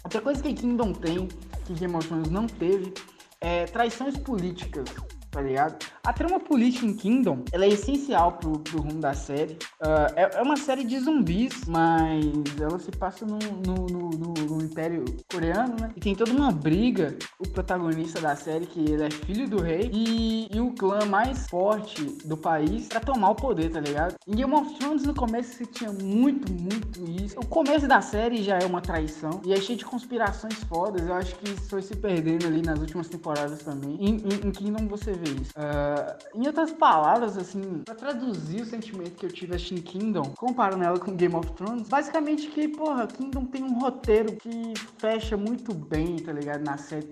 Outra 0.03 0.21
coisa 0.21 0.41
que 0.41 0.53
Kingdom 0.53 0.91
tem 0.91 1.29
que 1.65 1.73
Game 1.73 1.95
of 1.95 2.07
Thrones 2.07 2.29
não 2.29 2.47
teve 2.47 2.93
é 3.41 3.65
traições 3.65 4.17
políticas 4.17 4.85
tá 5.33 5.41
ligado? 5.41 5.75
A 6.05 6.13
trama 6.13 6.39
política 6.39 6.85
em 6.85 6.93
Kingdom, 6.93 7.43
ela 7.51 7.65
é 7.65 7.69
essencial 7.69 8.33
pro, 8.33 8.59
pro 8.59 8.81
rumo 8.81 8.99
da 8.99 9.13
série. 9.13 9.53
Uh, 9.81 10.13
é, 10.15 10.37
é, 10.37 10.41
uma 10.41 10.55
série 10.55 10.83
de 10.83 10.99
zumbis, 10.99 11.65
mas 11.65 12.23
ela 12.61 12.77
se 12.77 12.91
passa 12.91 13.25
no, 13.25 13.39
no, 13.39 13.87
no, 13.87 14.33
no, 14.33 14.63
Império 14.63 15.03
Coreano, 15.31 15.75
né? 15.79 15.91
E 15.95 15.99
tem 15.99 16.15
toda 16.15 16.31
uma 16.31 16.51
briga, 16.51 17.17
o 17.39 17.49
protagonista 17.49 18.21
da 18.21 18.35
série, 18.35 18.67
que 18.67 18.79
ele 18.79 19.03
é 19.03 19.09
filho 19.09 19.49
do 19.49 19.61
rei, 19.61 19.89
e, 19.91 20.55
e 20.55 20.59
o 20.59 20.71
clã 20.71 21.05
mais 21.05 21.47
forte 21.47 22.03
do 22.25 22.37
país 22.37 22.87
pra 22.87 22.99
tomar 22.99 23.31
o 23.31 23.35
poder, 23.35 23.71
tá 23.71 23.79
ligado? 23.79 24.15
Em 24.27 24.35
Game 24.35 24.53
of 24.53 24.77
Thrones, 24.77 25.03
no 25.03 25.15
começo, 25.15 25.55
você 25.55 25.65
tinha 25.65 25.91
muito, 25.91 26.51
muito 26.51 27.03
isso. 27.23 27.39
O 27.39 27.45
começo 27.45 27.87
da 27.87 28.01
série 28.01 28.43
já 28.43 28.59
é 28.59 28.65
uma 28.65 28.81
traição, 28.81 29.41
e 29.43 29.53
é 29.53 29.57
cheio 29.57 29.79
de 29.79 29.85
conspirações 29.85 30.55
fodas. 30.65 31.07
Eu 31.07 31.15
acho 31.15 31.33
que 31.35 31.49
isso 31.49 31.69
foi 31.69 31.81
se 31.81 31.95
perdendo 31.95 32.45
ali 32.45 32.61
nas 32.61 32.79
últimas 32.79 33.07
temporadas 33.07 33.59
também. 33.63 33.95
Em, 33.99 34.17
em, 34.17 34.47
em 34.47 34.51
Kingdom 34.51 34.87
você 34.87 35.13
vê 35.13 35.22
isso. 35.25 35.51
Uh, 35.51 36.39
em 36.41 36.47
outras 36.47 36.71
palavras, 36.71 37.37
assim, 37.37 37.81
pra 37.85 37.95
traduzir 37.95 38.61
o 38.61 38.65
sentimento 38.65 39.11
que 39.11 39.25
eu 39.25 39.31
tive 39.31 39.55
assistindo 39.55 39.81
Kingdom, 39.83 40.33
comparando 40.37 40.83
ela 40.83 40.99
com 40.99 41.15
Game 41.15 41.35
of 41.35 41.51
Thrones, 41.53 41.87
basicamente 41.87 42.47
que, 42.47 42.67
porra, 42.67 43.07
Kingdom 43.07 43.45
tem 43.45 43.63
um 43.63 43.79
roteiro 43.79 44.35
que 44.35 44.73
fecha 44.97 45.37
muito 45.37 45.73
bem, 45.73 46.17
tá 46.17 46.31
ligado? 46.31 46.63
Na 46.63 46.77
série. 46.77 47.03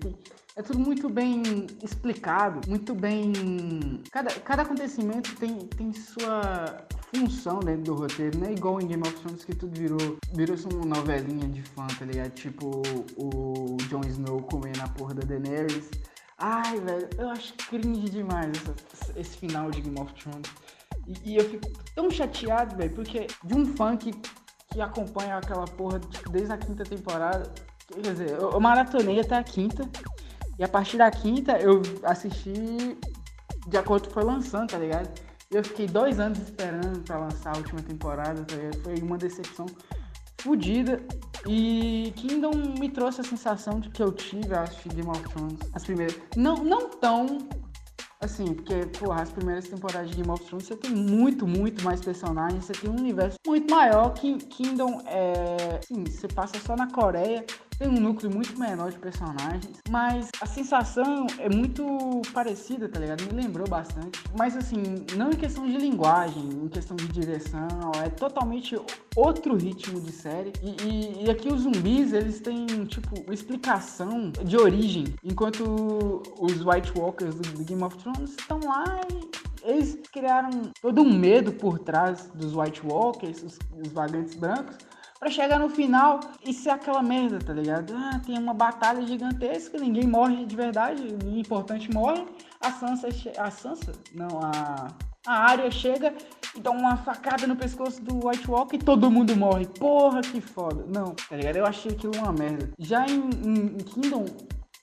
É 0.54 0.60
tudo 0.60 0.78
muito 0.78 1.08
bem 1.08 1.42
explicado, 1.82 2.60
muito 2.68 2.94
bem. 2.94 3.32
Cada, 4.10 4.30
cada 4.40 4.62
acontecimento 4.62 5.34
tem, 5.36 5.60
tem 5.60 5.92
sua 5.94 6.84
função 7.14 7.60
dentro 7.60 7.84
do 7.84 7.94
roteiro, 7.94 8.38
não 8.38 8.48
é 8.48 8.52
igual 8.52 8.80
em 8.80 8.86
Game 8.86 9.02
of 9.02 9.14
Thrones 9.20 9.44
que 9.44 9.54
tudo 9.54 9.78
virou 9.78 10.16
virou 10.34 10.56
uma 10.74 10.96
novelinha 10.96 11.48
de 11.48 11.62
fã, 11.62 11.86
tá 11.86 12.04
ligado? 12.04 12.30
Tipo 12.30 12.82
o 13.16 13.76
Jon 13.88 14.02
Snow 14.06 14.42
comendo 14.42 14.82
a 14.82 14.88
porra 14.88 15.14
da 15.14 15.22
Daenerys 15.22 15.88
Ai, 16.44 16.80
velho, 16.80 17.08
eu 17.18 17.30
acho 17.30 17.54
cringe 17.54 18.10
demais 18.10 18.50
essa, 18.92 19.20
esse 19.20 19.36
final 19.36 19.70
de 19.70 19.80
Game 19.80 20.00
of 20.00 20.12
Thrones. 20.14 20.50
E, 21.06 21.30
e 21.30 21.36
eu 21.36 21.48
fico 21.48 21.68
tão 21.94 22.10
chateado, 22.10 22.76
velho, 22.76 22.92
porque 22.96 23.28
de 23.44 23.54
um 23.54 23.64
fã 23.64 23.96
que, 23.96 24.10
que 24.72 24.80
acompanha 24.80 25.36
aquela 25.36 25.66
porra 25.66 26.00
tipo, 26.00 26.30
desde 26.30 26.52
a 26.52 26.58
quinta 26.58 26.82
temporada. 26.82 27.48
Quer 27.86 28.00
dizer, 28.00 28.30
eu, 28.30 28.50
eu 28.50 28.60
maratonei 28.60 29.20
até 29.20 29.36
a 29.36 29.44
quinta. 29.44 29.88
E 30.58 30.64
a 30.64 30.68
partir 30.68 30.98
da 30.98 31.08
quinta 31.12 31.58
eu 31.60 31.80
assisti 32.02 32.98
de 33.68 33.76
acordo 33.76 34.02
com 34.02 34.08
que 34.08 34.14
foi 34.14 34.24
lançando, 34.24 34.70
tá 34.70 34.78
ligado? 34.78 35.08
Eu 35.48 35.62
fiquei 35.62 35.86
dois 35.86 36.18
anos 36.18 36.40
esperando 36.40 37.04
pra 37.04 37.18
lançar 37.18 37.54
a 37.54 37.58
última 37.58 37.82
temporada, 37.82 38.42
tá 38.42 38.56
ligado? 38.56 38.82
Foi 38.82 38.96
uma 39.00 39.16
decepção 39.16 39.66
fodida. 40.38 41.00
E 41.46 42.12
Kingdom 42.16 42.52
me 42.78 42.88
trouxe 42.88 43.20
a 43.20 43.24
sensação 43.24 43.80
de 43.80 43.90
que 43.90 44.02
eu 44.02 44.12
tive, 44.12 44.54
acho, 44.54 44.88
Game 44.88 45.08
of 45.08 45.22
Thrones. 45.22 45.58
As 45.72 45.84
primeiras. 45.84 46.18
Não, 46.36 46.56
não 46.56 46.88
tão. 46.88 47.38
Assim, 48.20 48.54
porque, 48.54 48.86
porra, 48.98 49.22
as 49.22 49.32
primeiras 49.32 49.68
temporadas 49.68 50.10
de 50.10 50.16
Game 50.16 50.30
of 50.30 50.44
Thrones 50.44 50.66
você 50.66 50.76
tem 50.76 50.92
muito, 50.92 51.44
muito 51.44 51.82
mais 51.84 52.00
personagens, 52.00 52.64
você 52.64 52.72
tem 52.72 52.88
um 52.88 52.96
universo 52.96 53.36
muito 53.44 53.68
maior 53.68 54.10
que 54.14 54.36
Kingdom 54.36 55.02
é. 55.06 55.80
Assim, 55.82 56.04
você 56.04 56.28
passa 56.28 56.54
só 56.60 56.76
na 56.76 56.88
Coreia 56.88 57.44
tem 57.82 57.90
um 57.90 58.00
núcleo 58.00 58.32
muito 58.32 58.56
menor 58.56 58.92
de 58.92 58.98
personagens, 58.98 59.80
mas 59.90 60.30
a 60.40 60.46
sensação 60.46 61.26
é 61.38 61.48
muito 61.48 62.22
parecida, 62.32 62.88
tá 62.88 63.00
ligado? 63.00 63.24
Me 63.24 63.42
lembrou 63.42 63.68
bastante. 63.68 64.22
Mas 64.38 64.56
assim, 64.56 65.04
não 65.16 65.30
em 65.30 65.36
questão 65.36 65.66
de 65.66 65.76
linguagem, 65.76 66.48
em 66.48 66.68
questão 66.68 66.96
de 66.96 67.08
direção, 67.08 67.90
é 68.04 68.08
totalmente 68.08 68.80
outro 69.16 69.56
ritmo 69.56 70.00
de 70.00 70.12
série. 70.12 70.52
E, 70.62 70.76
e, 70.84 71.24
e 71.24 71.30
aqui 71.30 71.52
os 71.52 71.62
zumbis, 71.62 72.12
eles 72.12 72.40
têm, 72.40 72.66
tipo, 72.86 73.32
explicação 73.32 74.30
de 74.30 74.56
origem, 74.56 75.14
enquanto 75.24 76.22
os 76.38 76.64
White 76.64 76.92
Walkers 76.96 77.34
do, 77.34 77.58
do 77.58 77.64
Game 77.64 77.82
of 77.82 77.96
Thrones 77.96 78.30
estão 78.30 78.60
lá 78.64 79.00
e 79.10 79.42
eles 79.64 79.98
criaram 80.12 80.50
todo 80.80 81.02
um 81.02 81.18
medo 81.18 81.52
por 81.52 81.80
trás 81.80 82.30
dos 82.34 82.54
White 82.54 82.82
Walkers, 82.84 83.42
os, 83.42 83.58
os 83.84 83.92
vagantes 83.92 84.34
brancos, 84.34 84.76
Pra 85.22 85.30
chegar 85.30 85.60
no 85.60 85.68
final 85.68 86.18
e 86.44 86.52
ser 86.52 86.70
aquela 86.70 87.00
merda, 87.00 87.38
tá 87.38 87.52
ligado? 87.52 87.94
Ah, 87.96 88.20
tem 88.26 88.36
uma 88.36 88.52
batalha 88.52 89.06
gigantesca, 89.06 89.78
ninguém 89.78 90.04
morre 90.04 90.44
de 90.44 90.56
verdade, 90.56 91.00
o 91.24 91.38
importante 91.38 91.88
morre. 91.92 92.26
A 92.60 92.72
Sansa, 92.72 93.06
a 93.38 93.48
Sansa, 93.48 93.92
não, 94.12 94.40
a 94.42 94.88
a 95.24 95.50
área 95.50 95.70
chega 95.70 96.12
e 96.56 96.60
dá 96.60 96.72
uma 96.72 96.96
facada 96.96 97.46
no 97.46 97.54
pescoço 97.54 98.02
do 98.02 98.26
White 98.26 98.50
Walker 98.50 98.74
e 98.74 98.78
todo 98.80 99.08
mundo 99.08 99.36
morre. 99.36 99.66
Porra, 99.78 100.20
que 100.20 100.40
foda. 100.40 100.84
Não, 100.92 101.14
tá 101.14 101.36
ligado? 101.36 101.54
Eu 101.54 101.66
achei 101.66 101.92
aquilo 101.92 102.16
uma 102.16 102.32
merda. 102.32 102.70
Já 102.76 103.06
em, 103.06 103.30
em, 103.46 103.66
em 103.66 103.76
Kingdom, 103.76 104.24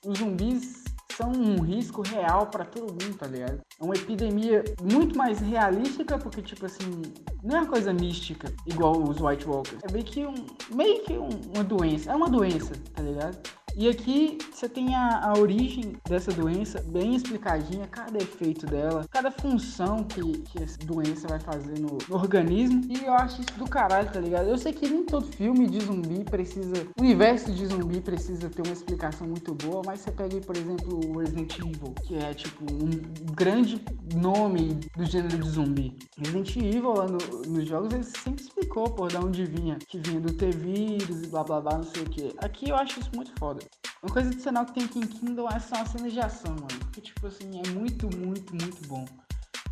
os 0.05 0.19
zumbis 0.19 0.85
são 1.19 1.33
um 1.33 1.59
risco 1.59 2.01
real 2.01 2.47
para 2.47 2.63
todo 2.63 2.91
mundo, 2.91 3.17
tá 3.17 3.27
ligado? 3.27 3.59
É 3.77 3.83
uma 3.83 3.93
epidemia 3.93 4.63
muito 4.81 5.17
mais 5.17 5.41
realística, 5.41 6.17
porque, 6.17 6.41
tipo 6.41 6.65
assim, 6.65 7.01
não 7.43 7.57
é 7.57 7.61
uma 7.61 7.69
coisa 7.69 7.91
mística, 7.91 8.53
igual 8.65 8.97
os 8.97 9.19
White 9.19 9.45
Walkers. 9.45 9.83
É 9.83 9.91
meio 9.91 10.05
que, 10.05 10.25
um, 10.25 10.33
meio 10.73 11.03
que 11.03 11.13
um, 11.13 11.29
uma 11.53 11.63
doença. 11.63 12.11
É 12.11 12.15
uma 12.15 12.29
doença, 12.29 12.71
tá 12.93 13.03
ligado? 13.03 13.37
E 13.79 13.87
aqui 13.87 14.37
você 14.51 14.67
tem 14.67 14.93
a, 14.93 15.29
a, 15.29 15.39
origem 15.39 15.93
dessa 16.05 16.33
doença 16.33 16.83
bem 16.85 17.15
explicadinha, 17.15 17.87
cada 17.87 18.17
efeito 18.17 18.65
dela, 18.65 19.05
cada 19.09 19.31
função 19.31 20.03
que, 20.03 20.21
que 20.39 20.61
essa 20.61 20.77
doença 20.79 21.29
vai 21.29 21.39
fazer 21.39 21.79
no, 21.79 21.97
no, 22.09 22.15
organismo. 22.17 22.83
E 22.89 23.05
eu 23.05 23.13
acho 23.13 23.39
isso 23.39 23.57
do 23.57 23.63
caralho, 23.63 24.11
tá 24.11 24.19
ligado? 24.19 24.49
Eu 24.49 24.57
sei 24.57 24.73
que 24.73 24.85
nem 24.85 25.05
todo 25.05 25.25
filme 25.27 25.65
de 25.65 25.79
zumbi 25.79 26.25
precisa. 26.25 26.73
O 26.99 27.01
universo 27.01 27.53
de 27.53 27.67
zumbi 27.67 28.01
precisa 28.01 28.49
ter 28.49 28.61
uma 28.63 28.73
explicação 28.73 29.25
muito 29.25 29.55
boa, 29.55 29.81
mas 29.85 30.01
você 30.01 30.11
pega 30.11 30.41
por 30.41 30.57
exemplo, 30.57 30.99
o 30.99 31.17
Resident 31.17 31.57
Evil, 31.57 31.95
que 32.03 32.15
é 32.17 32.33
tipo 32.33 32.65
um 32.65 32.89
grande 33.33 33.81
nome 34.13 34.77
do 34.97 35.05
gênero 35.05 35.37
de 35.37 35.49
zumbi. 35.49 35.95
Resident 36.17 36.53
Evil 36.57 36.95
lá 36.95 37.07
no, 37.07 37.17
nos 37.47 37.65
jogos 37.65 37.93
ele 37.93 38.03
sempre 38.03 38.43
explicou 38.43 38.89
por 38.89 39.07
de 39.07 39.15
onde 39.15 39.45
vinha, 39.45 39.77
que 39.87 39.97
vinha 39.99 40.19
do 40.19 40.33
T-vírus 40.33 41.23
e 41.23 41.27
blá 41.27 41.45
blá 41.45 41.61
blá, 41.61 41.77
não 41.77 41.83
sei 41.85 42.03
o 42.03 42.09
que. 42.09 42.33
Aqui 42.39 42.71
eu 42.71 42.75
acho 42.75 42.99
isso 42.99 43.09
muito 43.15 43.31
foda. 43.39 43.68
Uma 44.01 44.13
coisa 44.13 44.29
adicional 44.29 44.65
que 44.65 44.73
tem 44.73 44.83
aqui 44.83 44.99
em 44.99 45.07
Kindle 45.07 45.49
é 45.49 45.59
são 45.59 45.81
as 45.81 45.89
cenas 45.89 46.13
de 46.13 46.19
ação, 46.19 46.55
mano. 46.55 46.91
Que, 46.93 47.01
tipo 47.01 47.27
assim, 47.27 47.61
é 47.65 47.69
muito, 47.69 48.09
muito, 48.15 48.55
muito 48.55 48.87
bom. 48.87 49.05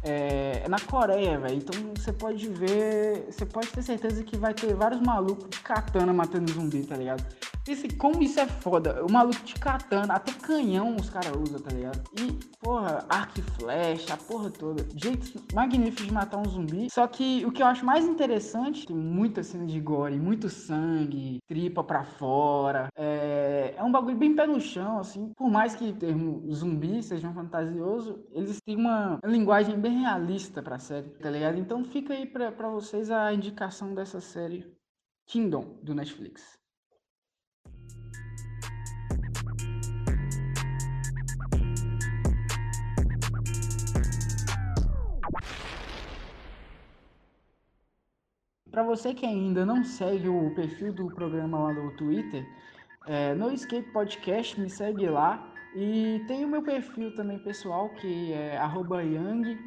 É, 0.03 0.63
é 0.65 0.69
na 0.69 0.79
Coreia, 0.79 1.39
velho. 1.39 1.57
Então 1.57 1.93
você 1.95 2.11
pode 2.11 2.47
ver. 2.49 3.25
Você 3.31 3.45
pode 3.45 3.67
ter 3.69 3.81
certeza 3.81 4.23
que 4.23 4.37
vai 4.37 4.53
ter 4.53 4.73
vários 4.73 5.01
malucos 5.01 5.49
de 5.49 5.59
katana 5.59 6.13
matando 6.13 6.51
zumbi, 6.51 6.85
tá 6.85 6.95
ligado? 6.95 7.23
Esse, 7.67 7.89
como 7.89 8.23
isso 8.23 8.39
é 8.39 8.47
foda. 8.47 9.03
O 9.05 9.11
maluco 9.11 9.43
de 9.43 9.55
katana, 9.55 10.13
até 10.13 10.31
canhão 10.31 10.95
os 10.95 11.09
caras 11.09 11.33
usam, 11.35 11.59
tá 11.59 11.69
ligado? 11.73 12.01
E, 12.17 12.31
porra, 12.61 13.05
arco 13.09 13.39
e 13.39 13.41
flecha, 13.41 14.13
a 14.13 14.17
porra 14.17 14.49
toda. 14.49 14.87
Jeitos 14.95 15.33
magníficos 15.53 16.05
de 16.05 16.13
matar 16.13 16.37
um 16.37 16.45
zumbi. 16.45 16.87
Só 16.89 17.05
que 17.07 17.45
o 17.45 17.51
que 17.51 17.61
eu 17.61 17.67
acho 17.67 17.85
mais 17.85 18.05
interessante, 18.05 18.85
tem 18.85 18.95
muita 18.95 19.43
cena 19.43 19.65
de 19.65 19.79
gore, 19.81 20.17
muito 20.17 20.47
sangue, 20.49 21.39
tripa 21.45 21.83
pra 21.83 22.05
fora. 22.05 22.87
É, 22.95 23.16
é 23.75 23.83
um 23.83 23.91
bagulho 23.91 24.17
bem 24.17 24.35
pé 24.35 24.45
no 24.47 24.59
chão, 24.59 24.99
assim. 24.99 25.33
Por 25.35 25.49
mais 25.49 25.75
que 25.75 25.89
o 25.89 25.95
termo 25.95 26.51
zumbi 26.53 27.01
seja 27.01 27.27
um 27.27 27.33
fantasioso, 27.33 28.25
eles 28.31 28.59
têm 28.61 28.75
uma 28.75 29.19
linguagem 29.25 29.79
bem 29.79 30.01
realista 30.01 30.61
pra 30.61 30.79
série, 30.79 31.09
tá 31.09 31.29
ligado? 31.29 31.57
Então 31.57 31.83
fica 31.83 32.13
aí 32.13 32.25
pra, 32.25 32.51
pra 32.51 32.69
vocês 32.69 33.09
a 33.09 33.33
indicação 33.33 33.93
dessa 33.93 34.21
série 34.21 34.71
Kingdom, 35.25 35.79
do 35.83 35.93
Netflix. 35.93 36.57
Para 48.77 48.83
você 48.83 49.11
que 49.11 49.25
ainda 49.25 49.65
não 49.65 49.83
segue 49.83 50.29
o 50.29 50.53
perfil 50.53 50.93
do 50.93 51.07
programa 51.07 51.57
lá 51.57 51.73
no 51.73 51.97
Twitter, 51.97 52.45
é, 53.07 53.33
no 53.33 53.51
Escape 53.51 53.89
Podcast, 53.91 54.59
me 54.59 54.69
segue 54.69 55.07
lá. 55.07 55.53
E 55.75 56.23
tem 56.27 56.43
o 56.43 56.47
meu 56.47 56.61
perfil 56.61 57.15
também 57.15 57.39
pessoal, 57.39 57.89
que 57.89 58.33
é 58.33 58.57
YoungMKK. 58.57 59.59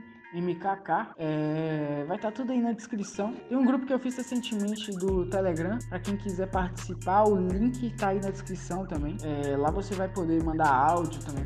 É, 1.17 2.05
vai 2.07 2.17
estar 2.17 2.31
tá 2.31 2.37
tudo 2.37 2.53
aí 2.53 2.61
na 2.61 2.73
descrição. 2.73 3.33
Tem 3.49 3.57
um 3.57 3.65
grupo 3.65 3.87
que 3.87 3.93
eu 3.93 3.99
fiz 3.99 4.17
recentemente 4.17 4.91
do 4.93 5.27
Telegram. 5.31 5.79
Para 5.89 6.01
quem 6.01 6.17
quiser 6.17 6.51
participar, 6.51 7.25
o 7.25 7.37
link 7.37 7.87
está 7.87 8.09
aí 8.09 8.21
na 8.21 8.31
descrição 8.31 8.87
também. 8.87 9.17
É, 9.23 9.57
lá 9.57 9.71
você 9.71 9.95
vai 9.95 10.09
poder 10.09 10.43
mandar 10.43 10.69
áudio 10.69 11.23
também 11.25 11.45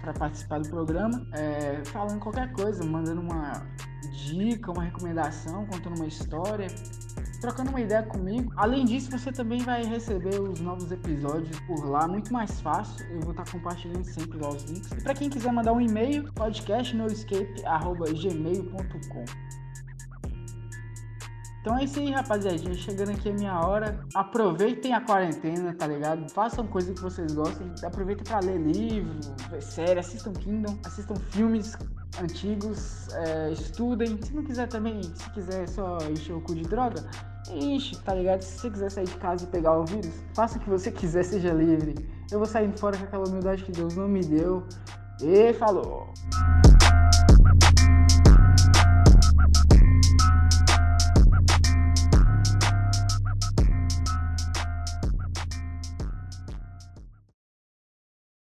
para 0.00 0.12
participar 0.14 0.60
do 0.60 0.68
programa. 0.68 1.26
É, 1.32 1.84
falando 1.84 2.18
qualquer 2.20 2.52
coisa, 2.52 2.84
mandando 2.84 3.20
uma 3.20 3.52
dica, 4.12 4.72
uma 4.72 4.84
recomendação, 4.84 5.66
contando 5.66 5.96
uma 5.96 6.06
história 6.06 6.68
trocando 7.38 7.70
uma 7.70 7.80
ideia 7.80 8.02
comigo. 8.02 8.52
Além 8.56 8.84
disso, 8.84 9.10
você 9.10 9.32
também 9.32 9.60
vai 9.60 9.82
receber 9.84 10.38
os 10.40 10.60
novos 10.60 10.92
episódios 10.92 11.58
por 11.60 11.88
lá, 11.88 12.06
muito 12.08 12.32
mais 12.32 12.60
fácil. 12.60 13.06
Eu 13.10 13.20
vou 13.20 13.32
estar 13.32 13.44
compartilhando 13.50 14.04
sempre 14.04 14.38
lá 14.38 14.50
os 14.50 14.62
links. 14.64 14.92
E 14.92 15.02
para 15.02 15.14
quem 15.14 15.30
quiser 15.30 15.52
mandar 15.52 15.72
um 15.72 15.80
e-mail, 15.80 16.32
podcastnoescape@gmail.com. 16.32 19.24
Então 21.66 21.76
é 21.76 21.82
isso 21.82 21.98
aí, 21.98 22.12
rapaziadinha. 22.12 22.74
Chegando 22.74 23.10
aqui 23.10 23.28
a 23.28 23.32
minha 23.32 23.58
hora. 23.58 23.98
Aproveitem 24.14 24.94
a 24.94 25.00
quarentena, 25.00 25.74
tá 25.74 25.88
ligado? 25.88 26.30
Façam 26.30 26.64
coisa 26.64 26.94
que 26.94 27.00
vocês 27.00 27.34
gostem. 27.34 27.74
Aproveitem 27.84 28.22
para 28.22 28.38
ler 28.38 28.56
livro, 28.56 29.18
ver 29.50 29.60
série, 29.60 29.98
assistam 29.98 30.32
Kingdom, 30.32 30.78
assistam 30.86 31.16
filmes 31.16 31.76
antigos, 32.22 33.08
é, 33.14 33.50
estudem. 33.50 34.16
Se 34.22 34.32
não 34.32 34.44
quiser 34.44 34.68
também, 34.68 35.02
se 35.02 35.28
quiser 35.30 35.68
só 35.68 35.98
encher 36.08 36.34
o 36.34 36.40
cu 36.40 36.54
de 36.54 36.62
droga, 36.62 37.04
enche, 37.50 37.96
tá 37.96 38.14
ligado? 38.14 38.42
Se 38.42 38.60
você 38.60 38.70
quiser 38.70 38.90
sair 38.92 39.06
de 39.06 39.16
casa 39.16 39.42
e 39.42 39.48
pegar 39.48 39.76
o 39.76 39.84
vírus, 39.84 40.14
faça 40.36 40.58
o 40.58 40.60
que 40.60 40.70
você 40.70 40.92
quiser, 40.94 41.24
seja 41.24 41.52
livre. 41.52 41.96
Eu 42.30 42.38
vou 42.38 42.46
saindo 42.46 42.78
fora 42.78 42.96
com 42.96 43.02
aquela 43.02 43.26
humildade 43.28 43.64
que 43.64 43.72
Deus 43.72 43.96
não 43.96 44.06
me 44.06 44.20
deu. 44.20 44.62
E 45.20 45.52
falou! 45.54 46.14